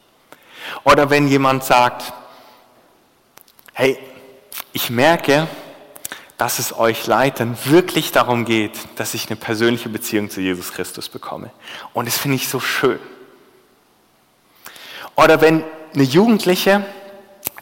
Oder 0.83 1.09
wenn 1.09 1.27
jemand 1.27 1.63
sagt, 1.63 2.13
hey, 3.73 3.99
ich 4.71 4.89
merke, 4.89 5.47
dass 6.37 6.59
es 6.59 6.77
euch 6.77 7.07
Leitern 7.07 7.57
wirklich 7.65 8.11
darum 8.11 8.45
geht, 8.45 8.77
dass 8.95 9.13
ich 9.13 9.27
eine 9.27 9.35
persönliche 9.35 9.89
Beziehung 9.89 10.29
zu 10.29 10.41
Jesus 10.41 10.73
Christus 10.73 11.09
bekomme. 11.09 11.51
Und 11.93 12.07
das 12.07 12.17
finde 12.17 12.35
ich 12.35 12.47
so 12.47 12.59
schön. 12.59 12.99
Oder 15.15 15.39
wenn 15.41 15.63
eine 15.93 16.03
Jugendliche, 16.03 16.85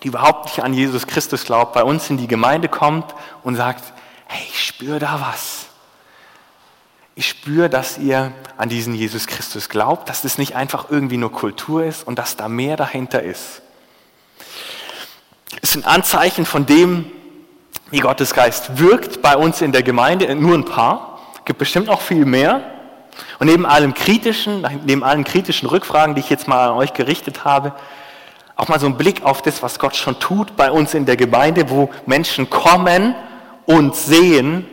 die 0.02 0.08
überhaupt 0.08 0.46
nicht 0.46 0.64
an 0.64 0.74
Jesus 0.74 1.06
Christus 1.06 1.46
glaubt, 1.46 1.74
bei 1.74 1.84
uns 1.84 2.10
in 2.10 2.18
die 2.18 2.28
Gemeinde 2.28 2.68
kommt 2.68 3.14
und 3.44 3.56
sagt, 3.56 3.94
hey, 4.26 4.44
ich 4.50 4.66
spüre 4.66 5.00
da 5.00 5.22
was. 5.22 5.63
Ich 7.16 7.28
spüre, 7.28 7.70
dass 7.70 8.00
ihr 8.00 8.32
an 8.58 8.70
diesen 8.70 8.96
Jesus 8.96 9.28
Christus 9.28 9.70
glaubt, 9.70 10.10
dass 10.10 10.24
das 10.24 10.40
nicht 10.40 10.56
einfach 10.56 10.90
irgendwie 10.90 11.18
nur 11.18 11.32
Kultur 11.32 11.84
ist 11.84 12.08
und 12.08 12.18
dass 12.18 12.38
da 12.38 12.48
mehr 12.50 12.76
dahinter 12.76 13.22
ist. 13.22 13.62
Es 15.62 15.74
sind 15.74 15.86
Anzeichen 15.86 16.46
von 16.46 16.66
dem, 16.66 17.12
wie 17.92 18.00
Gottes 18.00 18.34
Geist 18.34 18.80
wirkt 18.80 19.22
bei 19.22 19.38
uns 19.38 19.62
in 19.62 19.72
der 19.72 19.84
Gemeinde, 19.84 20.34
nur 20.34 20.56
ein 20.56 20.66
paar, 20.66 21.20
gibt 21.46 21.60
bestimmt 21.60 21.86
noch 21.86 22.02
viel 22.02 22.26
mehr. 22.26 22.64
Und 23.38 23.46
neben 23.46 23.68
allem 23.68 23.94
kritischen, 23.94 24.68
neben 24.86 25.04
allen 25.04 25.24
kritischen 25.24 25.70
Rückfragen, 25.70 26.16
die 26.16 26.22
ich 26.22 26.32
jetzt 26.32 26.48
mal 26.48 26.70
an 26.70 26.78
euch 26.78 26.94
gerichtet 26.94 27.46
habe, 27.46 27.74
auch 28.56 28.70
mal 28.70 28.80
so 28.80 28.88
ein 28.88 28.98
Blick 28.98 29.24
auf 29.24 29.44
das, 29.44 29.62
was 29.62 29.78
Gott 29.78 29.96
schon 29.96 30.20
tut 30.20 30.56
bei 30.56 30.72
uns 30.72 30.96
in 30.96 31.06
der 31.06 31.18
Gemeinde, 31.18 31.70
wo 31.70 31.92
Menschen 32.08 32.50
kommen 32.50 33.14
und 33.68 33.96
sehen, 33.96 34.66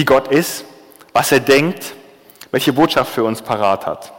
wie 0.00 0.06
Gott 0.06 0.28
ist, 0.28 0.64
was 1.12 1.30
er 1.30 1.40
denkt, 1.40 1.92
welche 2.52 2.72
Botschaft 2.72 3.12
für 3.12 3.22
uns 3.22 3.42
parat 3.42 3.84
hat. 3.84 4.10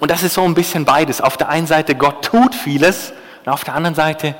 Und 0.00 0.10
das 0.10 0.24
ist 0.24 0.34
so 0.34 0.42
ein 0.42 0.54
bisschen 0.54 0.84
beides. 0.84 1.20
Auf 1.20 1.36
der 1.36 1.50
einen 1.50 1.68
Seite, 1.68 1.94
Gott 1.94 2.24
tut 2.24 2.52
vieles 2.52 3.12
und 3.44 3.52
auf 3.52 3.62
der 3.62 3.76
anderen 3.76 3.94
Seite, 3.94 4.34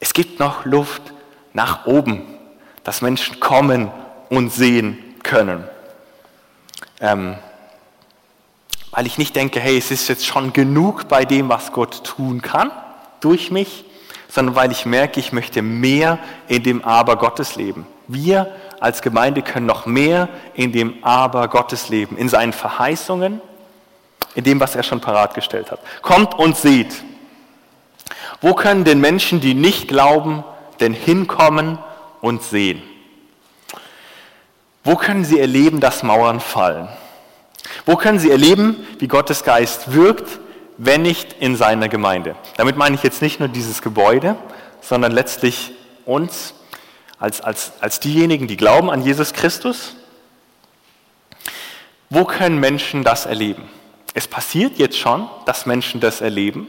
es 0.00 0.12
gibt 0.12 0.38
noch 0.38 0.66
Luft 0.66 1.00
nach 1.54 1.86
oben, 1.86 2.26
dass 2.82 3.00
Menschen 3.00 3.40
kommen 3.40 3.90
und 4.28 4.52
sehen 4.52 4.98
können. 5.22 5.64
Ähm, 7.00 7.36
weil 8.90 9.06
ich 9.06 9.16
nicht 9.16 9.34
denke, 9.34 9.60
hey, 9.60 9.78
es 9.78 9.90
ist 9.90 10.08
jetzt 10.08 10.26
schon 10.26 10.52
genug 10.52 11.08
bei 11.08 11.24
dem, 11.24 11.48
was 11.48 11.72
Gott 11.72 12.04
tun 12.04 12.42
kann 12.42 12.70
durch 13.22 13.50
mich, 13.50 13.86
sondern 14.28 14.54
weil 14.56 14.72
ich 14.72 14.84
merke, 14.84 15.20
ich 15.20 15.32
möchte 15.32 15.62
mehr 15.62 16.18
in 16.48 16.62
dem 16.62 16.84
Aber 16.84 17.16
Gottes 17.16 17.56
leben. 17.56 17.86
Wir 18.06 18.54
als 18.84 19.00
Gemeinde 19.00 19.40
können 19.40 19.64
noch 19.64 19.86
mehr 19.86 20.28
in 20.52 20.70
dem 20.70 21.02
Aber 21.02 21.48
Gottes 21.48 21.88
leben, 21.88 22.18
in 22.18 22.28
seinen 22.28 22.52
Verheißungen, 22.52 23.40
in 24.34 24.44
dem, 24.44 24.60
was 24.60 24.76
er 24.76 24.82
schon 24.82 25.00
parat 25.00 25.32
gestellt 25.32 25.70
hat. 25.70 25.80
Kommt 26.02 26.34
und 26.34 26.54
seht. 26.54 27.02
Wo 28.42 28.52
können 28.52 28.84
denn 28.84 29.00
Menschen, 29.00 29.40
die 29.40 29.54
nicht 29.54 29.88
glauben, 29.88 30.44
denn 30.80 30.92
hinkommen 30.92 31.78
und 32.20 32.42
sehen? 32.42 32.82
Wo 34.82 34.96
können 34.96 35.24
sie 35.24 35.40
erleben, 35.40 35.80
dass 35.80 36.02
Mauern 36.02 36.40
fallen? 36.40 36.88
Wo 37.86 37.96
können 37.96 38.18
sie 38.18 38.30
erleben, 38.30 38.86
wie 38.98 39.08
Gottes 39.08 39.44
Geist 39.44 39.94
wirkt, 39.94 40.40
wenn 40.76 41.00
nicht 41.00 41.32
in 41.40 41.56
seiner 41.56 41.88
Gemeinde? 41.88 42.36
Damit 42.58 42.76
meine 42.76 42.96
ich 42.96 43.02
jetzt 43.02 43.22
nicht 43.22 43.40
nur 43.40 43.48
dieses 43.48 43.80
Gebäude, 43.80 44.36
sondern 44.82 45.12
letztlich 45.12 45.72
uns 46.04 46.52
als, 47.24 47.40
als, 47.40 47.72
als 47.80 48.00
diejenigen, 48.00 48.48
die 48.48 48.56
glauben 48.58 48.90
an 48.90 49.00
Jesus 49.00 49.32
Christus. 49.32 49.96
Wo 52.10 52.26
können 52.26 52.60
Menschen 52.60 53.02
das 53.02 53.24
erleben? 53.24 53.66
Es 54.12 54.28
passiert 54.28 54.76
jetzt 54.76 54.98
schon, 54.98 55.26
dass 55.46 55.64
Menschen 55.64 56.00
das 56.00 56.20
erleben, 56.20 56.68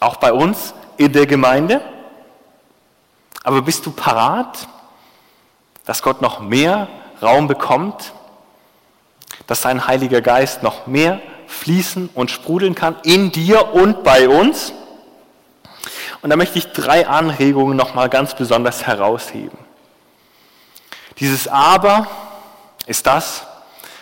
auch 0.00 0.16
bei 0.16 0.32
uns 0.32 0.72
in 0.96 1.12
der 1.12 1.26
Gemeinde. 1.26 1.82
Aber 3.44 3.60
bist 3.60 3.84
du 3.84 3.90
parat, 3.90 4.66
dass 5.84 6.00
Gott 6.00 6.22
noch 6.22 6.40
mehr 6.40 6.88
Raum 7.20 7.46
bekommt, 7.46 8.14
dass 9.46 9.60
sein 9.60 9.86
Heiliger 9.86 10.22
Geist 10.22 10.62
noch 10.62 10.86
mehr 10.86 11.20
fließen 11.48 12.08
und 12.14 12.30
sprudeln 12.30 12.74
kann 12.74 12.96
in 13.02 13.30
dir 13.30 13.74
und 13.74 14.04
bei 14.04 14.26
uns? 14.26 14.72
Und 16.22 16.30
da 16.30 16.36
möchte 16.36 16.56
ich 16.56 16.72
drei 16.72 17.06
Anregungen 17.06 17.76
nochmal 17.76 18.08
ganz 18.08 18.34
besonders 18.34 18.86
herausheben. 18.86 19.61
Dieses 21.18 21.48
Aber 21.48 22.06
ist 22.86 23.06
das, 23.06 23.46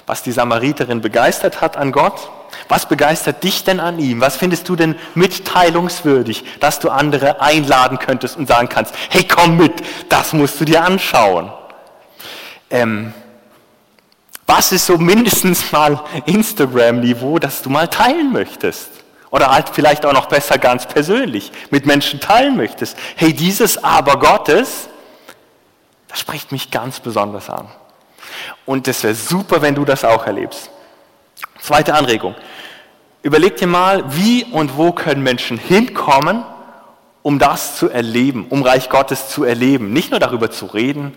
was 0.07 0.23
die 0.23 0.33
Samariterin 0.33 1.01
begeistert 1.01 1.61
hat 1.61 1.77
an 1.77 1.93
Gott 1.93 2.31
was 2.69 2.87
begeistert 2.87 3.43
dich 3.43 3.65
denn 3.65 3.81
an 3.81 3.99
ihm? 3.99 4.21
Was 4.21 4.37
findest 4.37 4.69
du 4.69 4.77
denn 4.77 4.95
mitteilungswürdig, 5.15 6.45
dass 6.61 6.79
du 6.79 6.91
andere 6.91 7.41
einladen 7.41 7.99
könntest 7.99 8.37
und 8.37 8.47
sagen 8.47 8.69
kannst, 8.69 8.95
hey, 9.09 9.25
komm 9.25 9.57
mit, 9.57 9.73
das 10.09 10.33
musst 10.33 10.61
du 10.61 10.65
dir 10.65 10.85
anschauen. 10.85 11.53
Ähm, 12.71 13.13
was 14.47 14.73
ist 14.73 14.87
so 14.87 14.99
mindestens 14.99 15.73
mal 15.73 16.03
Instagram-Niveau, 16.27 17.39
das 17.39 17.63
du 17.63 17.71
mal 17.71 17.89
teilen 17.89 18.33
möchtest? 18.33 18.89
Oder 19.31 19.53
halt 19.53 19.69
vielleicht 19.73 20.05
auch 20.05 20.13
noch 20.13 20.27
besser 20.27 20.59
ganz 20.59 20.87
persönlich 20.87 21.53
mit 21.71 21.87
Menschen 21.87 22.21
teilen 22.21 22.57
möchtest. 22.57 22.97
Hey, 23.15 23.33
dieses 23.33 23.83
Aber 23.83 24.19
Gottes, 24.19 24.89
das 26.11 26.19
spricht 26.19 26.53
mich 26.53 26.71
ganz 26.71 27.01
besonders 27.01 27.49
an. 27.49 27.69
Und 28.67 28.87
es 28.89 29.03
wäre 29.03 29.15
super, 29.15 29.63
wenn 29.63 29.75
du 29.75 29.85
das 29.85 30.05
auch 30.05 30.27
erlebst. 30.27 30.71
Zweite 31.61 31.95
Anregung. 31.95 32.35
Überleg 33.23 33.57
dir 33.57 33.67
mal, 33.67 34.05
wie 34.15 34.45
und 34.45 34.77
wo 34.77 34.93
können 34.93 35.23
Menschen 35.23 35.59
hinkommen, 35.59 36.43
um 37.23 37.39
das 37.39 37.77
zu 37.77 37.89
erleben, 37.91 38.47
um 38.49 38.63
Reich 38.63 38.89
Gottes 38.89 39.29
zu 39.29 39.45
erleben. 39.45 39.93
Nicht 39.93 40.11
nur 40.11 40.21
darüber 40.21 40.51
zu 40.51 40.67
reden, 40.67 41.17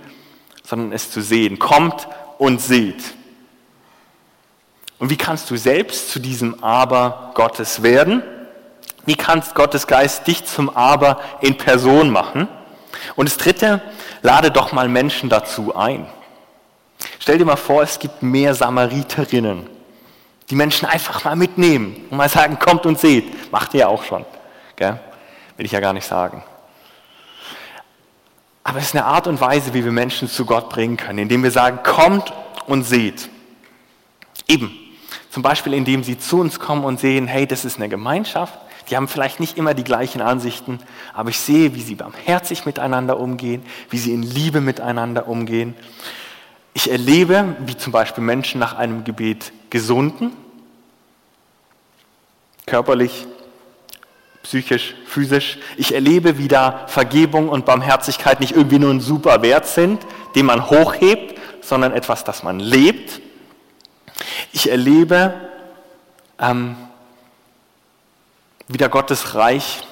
sondern 0.63 0.91
es 0.91 1.11
zu 1.11 1.21
sehen. 1.21 1.59
Kommt 1.59 2.07
und 2.37 2.61
seht. 2.61 3.01
Und 4.99 5.09
wie 5.09 5.17
kannst 5.17 5.49
du 5.49 5.57
selbst 5.57 6.11
zu 6.11 6.19
diesem 6.19 6.63
Aber 6.63 7.31
Gottes 7.35 7.83
werden? 7.83 8.21
Wie 9.05 9.15
kannst 9.15 9.55
Gottes 9.55 9.87
Geist 9.87 10.27
dich 10.27 10.45
zum 10.45 10.69
Aber 10.75 11.19
in 11.41 11.57
Person 11.57 12.09
machen? 12.09 12.47
Und 13.15 13.29
das 13.29 13.37
Dritte, 13.37 13.81
lade 14.21 14.51
doch 14.51 14.71
mal 14.71 14.87
Menschen 14.87 15.29
dazu 15.29 15.75
ein. 15.75 16.07
Stell 17.19 17.37
dir 17.37 17.45
mal 17.45 17.55
vor, 17.55 17.83
es 17.83 17.99
gibt 17.99 18.23
mehr 18.23 18.53
Samariterinnen 18.53 19.69
die 20.49 20.55
Menschen 20.55 20.87
einfach 20.87 21.23
mal 21.23 21.35
mitnehmen 21.35 22.05
und 22.09 22.17
mal 22.17 22.29
sagen, 22.29 22.59
kommt 22.59 22.85
und 22.85 22.99
seht. 22.99 23.51
Macht 23.51 23.73
ihr 23.73 23.81
ja 23.81 23.87
auch 23.87 24.03
schon. 24.03 24.25
Gell? 24.75 24.99
Will 25.57 25.65
ich 25.65 25.71
ja 25.71 25.79
gar 25.79 25.93
nicht 25.93 26.05
sagen. 26.05 26.43
Aber 28.63 28.77
es 28.77 28.85
ist 28.85 28.95
eine 28.95 29.05
Art 29.05 29.27
und 29.27 29.41
Weise, 29.41 29.73
wie 29.73 29.83
wir 29.83 29.91
Menschen 29.91 30.27
zu 30.29 30.45
Gott 30.45 30.69
bringen 30.69 30.95
können, 30.95 31.17
indem 31.17 31.41
wir 31.43 31.49
sagen, 31.49 31.79
kommt 31.83 32.31
und 32.67 32.83
seht. 32.83 33.29
Eben. 34.47 34.71
Zum 35.31 35.41
Beispiel, 35.41 35.73
indem 35.73 36.03
sie 36.03 36.19
zu 36.19 36.39
uns 36.39 36.59
kommen 36.59 36.85
und 36.85 36.99
sehen, 36.99 37.25
hey, 37.25 37.47
das 37.47 37.65
ist 37.65 37.77
eine 37.77 37.89
Gemeinschaft. 37.89 38.57
Die 38.89 38.95
haben 38.95 39.07
vielleicht 39.07 39.39
nicht 39.39 39.57
immer 39.57 39.73
die 39.73 39.83
gleichen 39.83 40.21
Ansichten, 40.21 40.79
aber 41.13 41.29
ich 41.29 41.39
sehe, 41.39 41.75
wie 41.75 41.81
sie 41.81 41.95
barmherzig 41.95 42.65
miteinander 42.65 43.19
umgehen, 43.19 43.63
wie 43.89 43.97
sie 43.97 44.13
in 44.13 44.23
Liebe 44.23 44.61
miteinander 44.61 45.27
umgehen. 45.27 45.75
Ich 46.73 46.89
erlebe, 46.91 47.55
wie 47.65 47.77
zum 47.77 47.91
Beispiel 47.91 48.23
Menschen 48.23 48.59
nach 48.59 48.75
einem 48.75 49.03
Gebet 49.03 49.53
gesunden, 49.69 50.31
körperlich, 52.65 53.27
psychisch, 54.43 54.95
physisch. 55.05 55.57
Ich 55.77 55.93
erlebe, 55.93 56.37
wie 56.37 56.47
da 56.47 56.85
Vergebung 56.87 57.49
und 57.49 57.65
Barmherzigkeit 57.65 58.39
nicht 58.39 58.55
irgendwie 58.55 58.79
nur 58.79 58.91
ein 58.91 58.99
super 58.99 59.41
Wert 59.41 59.67
sind, 59.67 60.05
den 60.35 60.45
man 60.45 60.69
hochhebt, 60.69 61.39
sondern 61.61 61.93
etwas, 61.93 62.23
das 62.23 62.43
man 62.43 62.59
lebt. 62.59 63.21
Ich 64.51 64.69
erlebe, 64.69 65.33
ähm, 66.39 66.75
wie 68.73 68.77
da 68.77 68.87
Gottes 68.87 69.35
Reich 69.35 69.83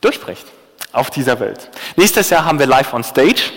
durchbricht 0.00 0.44
auf 0.92 1.10
dieser 1.10 1.38
Welt. 1.38 1.70
Nächstes 1.94 2.28
Jahr 2.30 2.44
haben 2.44 2.58
wir 2.58 2.66
Live 2.66 2.92
on 2.92 3.04
Stage. 3.04 3.52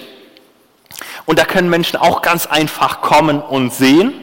Und 1.25 1.39
da 1.39 1.45
können 1.45 1.67
Menschen 1.67 1.97
auch 1.97 2.21
ganz 2.21 2.45
einfach 2.45 3.01
kommen 3.01 3.41
und 3.41 3.73
sehen, 3.73 4.13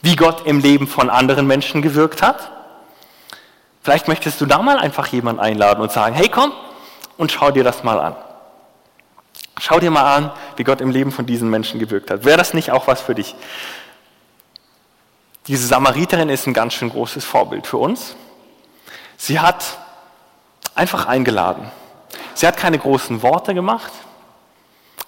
wie 0.00 0.16
Gott 0.16 0.46
im 0.46 0.60
Leben 0.60 0.88
von 0.88 1.10
anderen 1.10 1.46
Menschen 1.46 1.82
gewirkt 1.82 2.22
hat. 2.22 2.50
Vielleicht 3.82 4.08
möchtest 4.08 4.40
du 4.40 4.46
da 4.46 4.62
mal 4.62 4.78
einfach 4.78 5.08
jemanden 5.08 5.42
einladen 5.42 5.82
und 5.82 5.92
sagen, 5.92 6.14
hey 6.14 6.30
komm 6.30 6.52
und 7.18 7.30
schau 7.30 7.50
dir 7.50 7.64
das 7.64 7.84
mal 7.84 8.00
an. 8.00 8.16
Schau 9.60 9.78
dir 9.78 9.90
mal 9.90 10.16
an, 10.16 10.32
wie 10.56 10.64
Gott 10.64 10.80
im 10.80 10.90
Leben 10.90 11.12
von 11.12 11.26
diesen 11.26 11.50
Menschen 11.50 11.78
gewirkt 11.78 12.10
hat. 12.10 12.24
Wäre 12.24 12.38
das 12.38 12.54
nicht 12.54 12.72
auch 12.72 12.86
was 12.86 13.02
für 13.02 13.14
dich? 13.14 13.34
Diese 15.48 15.66
Samariterin 15.66 16.30
ist 16.30 16.46
ein 16.46 16.54
ganz 16.54 16.72
schön 16.72 16.88
großes 16.88 17.26
Vorbild 17.26 17.66
für 17.66 17.76
uns. 17.76 18.16
Sie 19.22 19.38
hat 19.38 19.76
einfach 20.74 21.04
eingeladen. 21.04 21.70
Sie 22.32 22.46
hat 22.46 22.56
keine 22.56 22.78
großen 22.78 23.22
Worte 23.22 23.52
gemacht. 23.52 23.92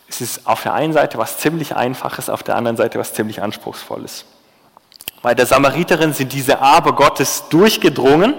Es 0.07 0.21
ist 0.21 0.47
auf 0.47 0.63
der 0.63 0.75
einen 0.75 0.93
Seite 0.93 1.17
was 1.17 1.39
ziemlich 1.39 1.75
Einfaches, 1.77 2.29
auf 2.29 2.43
der 2.43 2.57
anderen 2.57 2.77
Seite 2.77 2.99
was 2.99 3.15
ziemlich 3.15 3.41
Anspruchsvolles. 3.41 4.27
Bei 5.23 5.35
der 5.35 5.47
Samariterin 5.47 6.13
sind 6.13 6.35
diese 6.35 6.61
Aber 6.61 6.95
Gottes 6.95 7.45
durchgedrungen, 7.49 8.35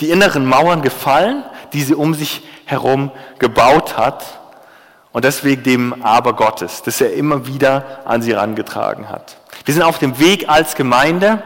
die 0.00 0.10
inneren 0.10 0.46
Mauern 0.46 0.82
gefallen, 0.82 1.44
die 1.72 1.82
sie 1.82 1.94
um 1.94 2.14
sich 2.14 2.42
herum 2.64 3.12
gebaut 3.38 3.96
hat 3.96 4.24
und 5.12 5.24
deswegen 5.24 5.62
dem 5.62 6.02
Aber 6.02 6.34
Gottes, 6.34 6.82
das 6.82 7.00
er 7.00 7.12
immer 7.12 7.46
wieder 7.46 8.00
an 8.04 8.20
sie 8.20 8.32
herangetragen 8.32 9.08
hat. 9.08 9.36
Wir 9.64 9.74
sind 9.74 9.84
auf 9.84 10.00
dem 10.00 10.18
Weg 10.18 10.48
als 10.48 10.74
Gemeinde, 10.74 11.40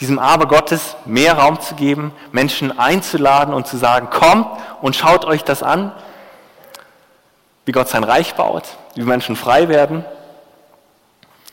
diesem 0.00 0.18
Aber 0.18 0.46
Gottes 0.46 0.96
mehr 1.04 1.38
Raum 1.38 1.60
zu 1.60 1.74
geben, 1.74 2.12
Menschen 2.32 2.78
einzuladen 2.78 3.54
und 3.54 3.66
zu 3.66 3.76
sagen, 3.76 4.10
kommt 4.10 4.46
und 4.82 4.94
schaut 4.94 5.24
euch 5.24 5.42
das 5.42 5.62
an, 5.62 5.92
wie 7.64 7.72
Gott 7.72 7.88
sein 7.88 8.04
Reich 8.04 8.34
baut, 8.34 8.64
wie 8.94 9.02
Menschen 9.02 9.36
frei 9.36 9.68
werden, 9.68 10.04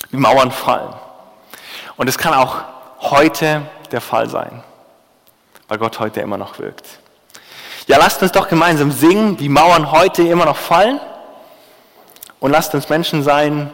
wie 0.09 0.17
Mauern 0.17 0.51
fallen. 0.51 0.93
Und 1.95 2.07
es 2.07 2.17
kann 2.17 2.33
auch 2.33 2.57
heute 2.99 3.63
der 3.91 4.01
Fall 4.01 4.29
sein, 4.29 4.63
weil 5.67 5.77
Gott 5.77 5.99
heute 5.99 6.21
immer 6.21 6.37
noch 6.37 6.59
wirkt. 6.59 6.85
Ja, 7.87 7.97
lasst 7.97 8.21
uns 8.21 8.31
doch 8.31 8.47
gemeinsam 8.47 8.91
singen, 8.91 9.39
wie 9.39 9.49
Mauern 9.49 9.91
heute 9.91 10.23
immer 10.23 10.45
noch 10.45 10.57
fallen. 10.57 10.99
Und 12.39 12.51
lasst 12.51 12.73
uns 12.75 12.89
Menschen 12.89 13.23
sein, 13.23 13.71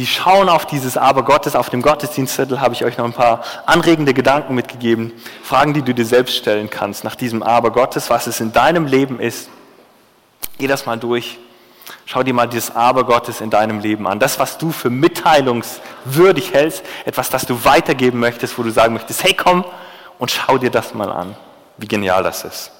die 0.00 0.06
schauen 0.06 0.48
auf 0.48 0.64
dieses 0.64 0.96
Aber 0.96 1.24
Gottes. 1.24 1.54
Auf 1.54 1.68
dem 1.68 1.82
Gottesdienstzettel 1.82 2.62
habe 2.62 2.72
ich 2.72 2.86
euch 2.86 2.96
noch 2.96 3.04
ein 3.04 3.12
paar 3.12 3.44
anregende 3.66 4.14
Gedanken 4.14 4.54
mitgegeben. 4.54 5.12
Fragen, 5.42 5.74
die 5.74 5.82
du 5.82 5.92
dir 5.92 6.06
selbst 6.06 6.36
stellen 6.36 6.70
kannst 6.70 7.04
nach 7.04 7.14
diesem 7.14 7.42
Aber 7.42 7.70
Gottes, 7.70 8.08
was 8.08 8.26
es 8.26 8.40
in 8.40 8.50
deinem 8.50 8.86
Leben 8.86 9.20
ist. 9.20 9.50
Geh 10.56 10.68
das 10.68 10.86
mal 10.86 10.98
durch. 10.98 11.38
Schau 12.06 12.22
dir 12.22 12.32
mal 12.32 12.46
dieses 12.46 12.74
Aber 12.74 13.04
Gottes 13.04 13.42
in 13.42 13.50
deinem 13.50 13.80
Leben 13.80 14.06
an. 14.06 14.18
Das, 14.18 14.38
was 14.38 14.56
du 14.56 14.72
für 14.72 14.88
mitteilungswürdig 14.88 16.54
hältst, 16.54 16.82
etwas, 17.04 17.28
das 17.28 17.44
du 17.44 17.62
weitergeben 17.66 18.20
möchtest, 18.20 18.56
wo 18.56 18.62
du 18.62 18.70
sagen 18.70 18.94
möchtest, 18.94 19.22
hey 19.22 19.34
komm 19.34 19.66
und 20.18 20.30
schau 20.30 20.56
dir 20.56 20.70
das 20.70 20.94
mal 20.94 21.12
an, 21.12 21.36
wie 21.76 21.88
genial 21.88 22.22
das 22.22 22.44
ist. 22.44 22.70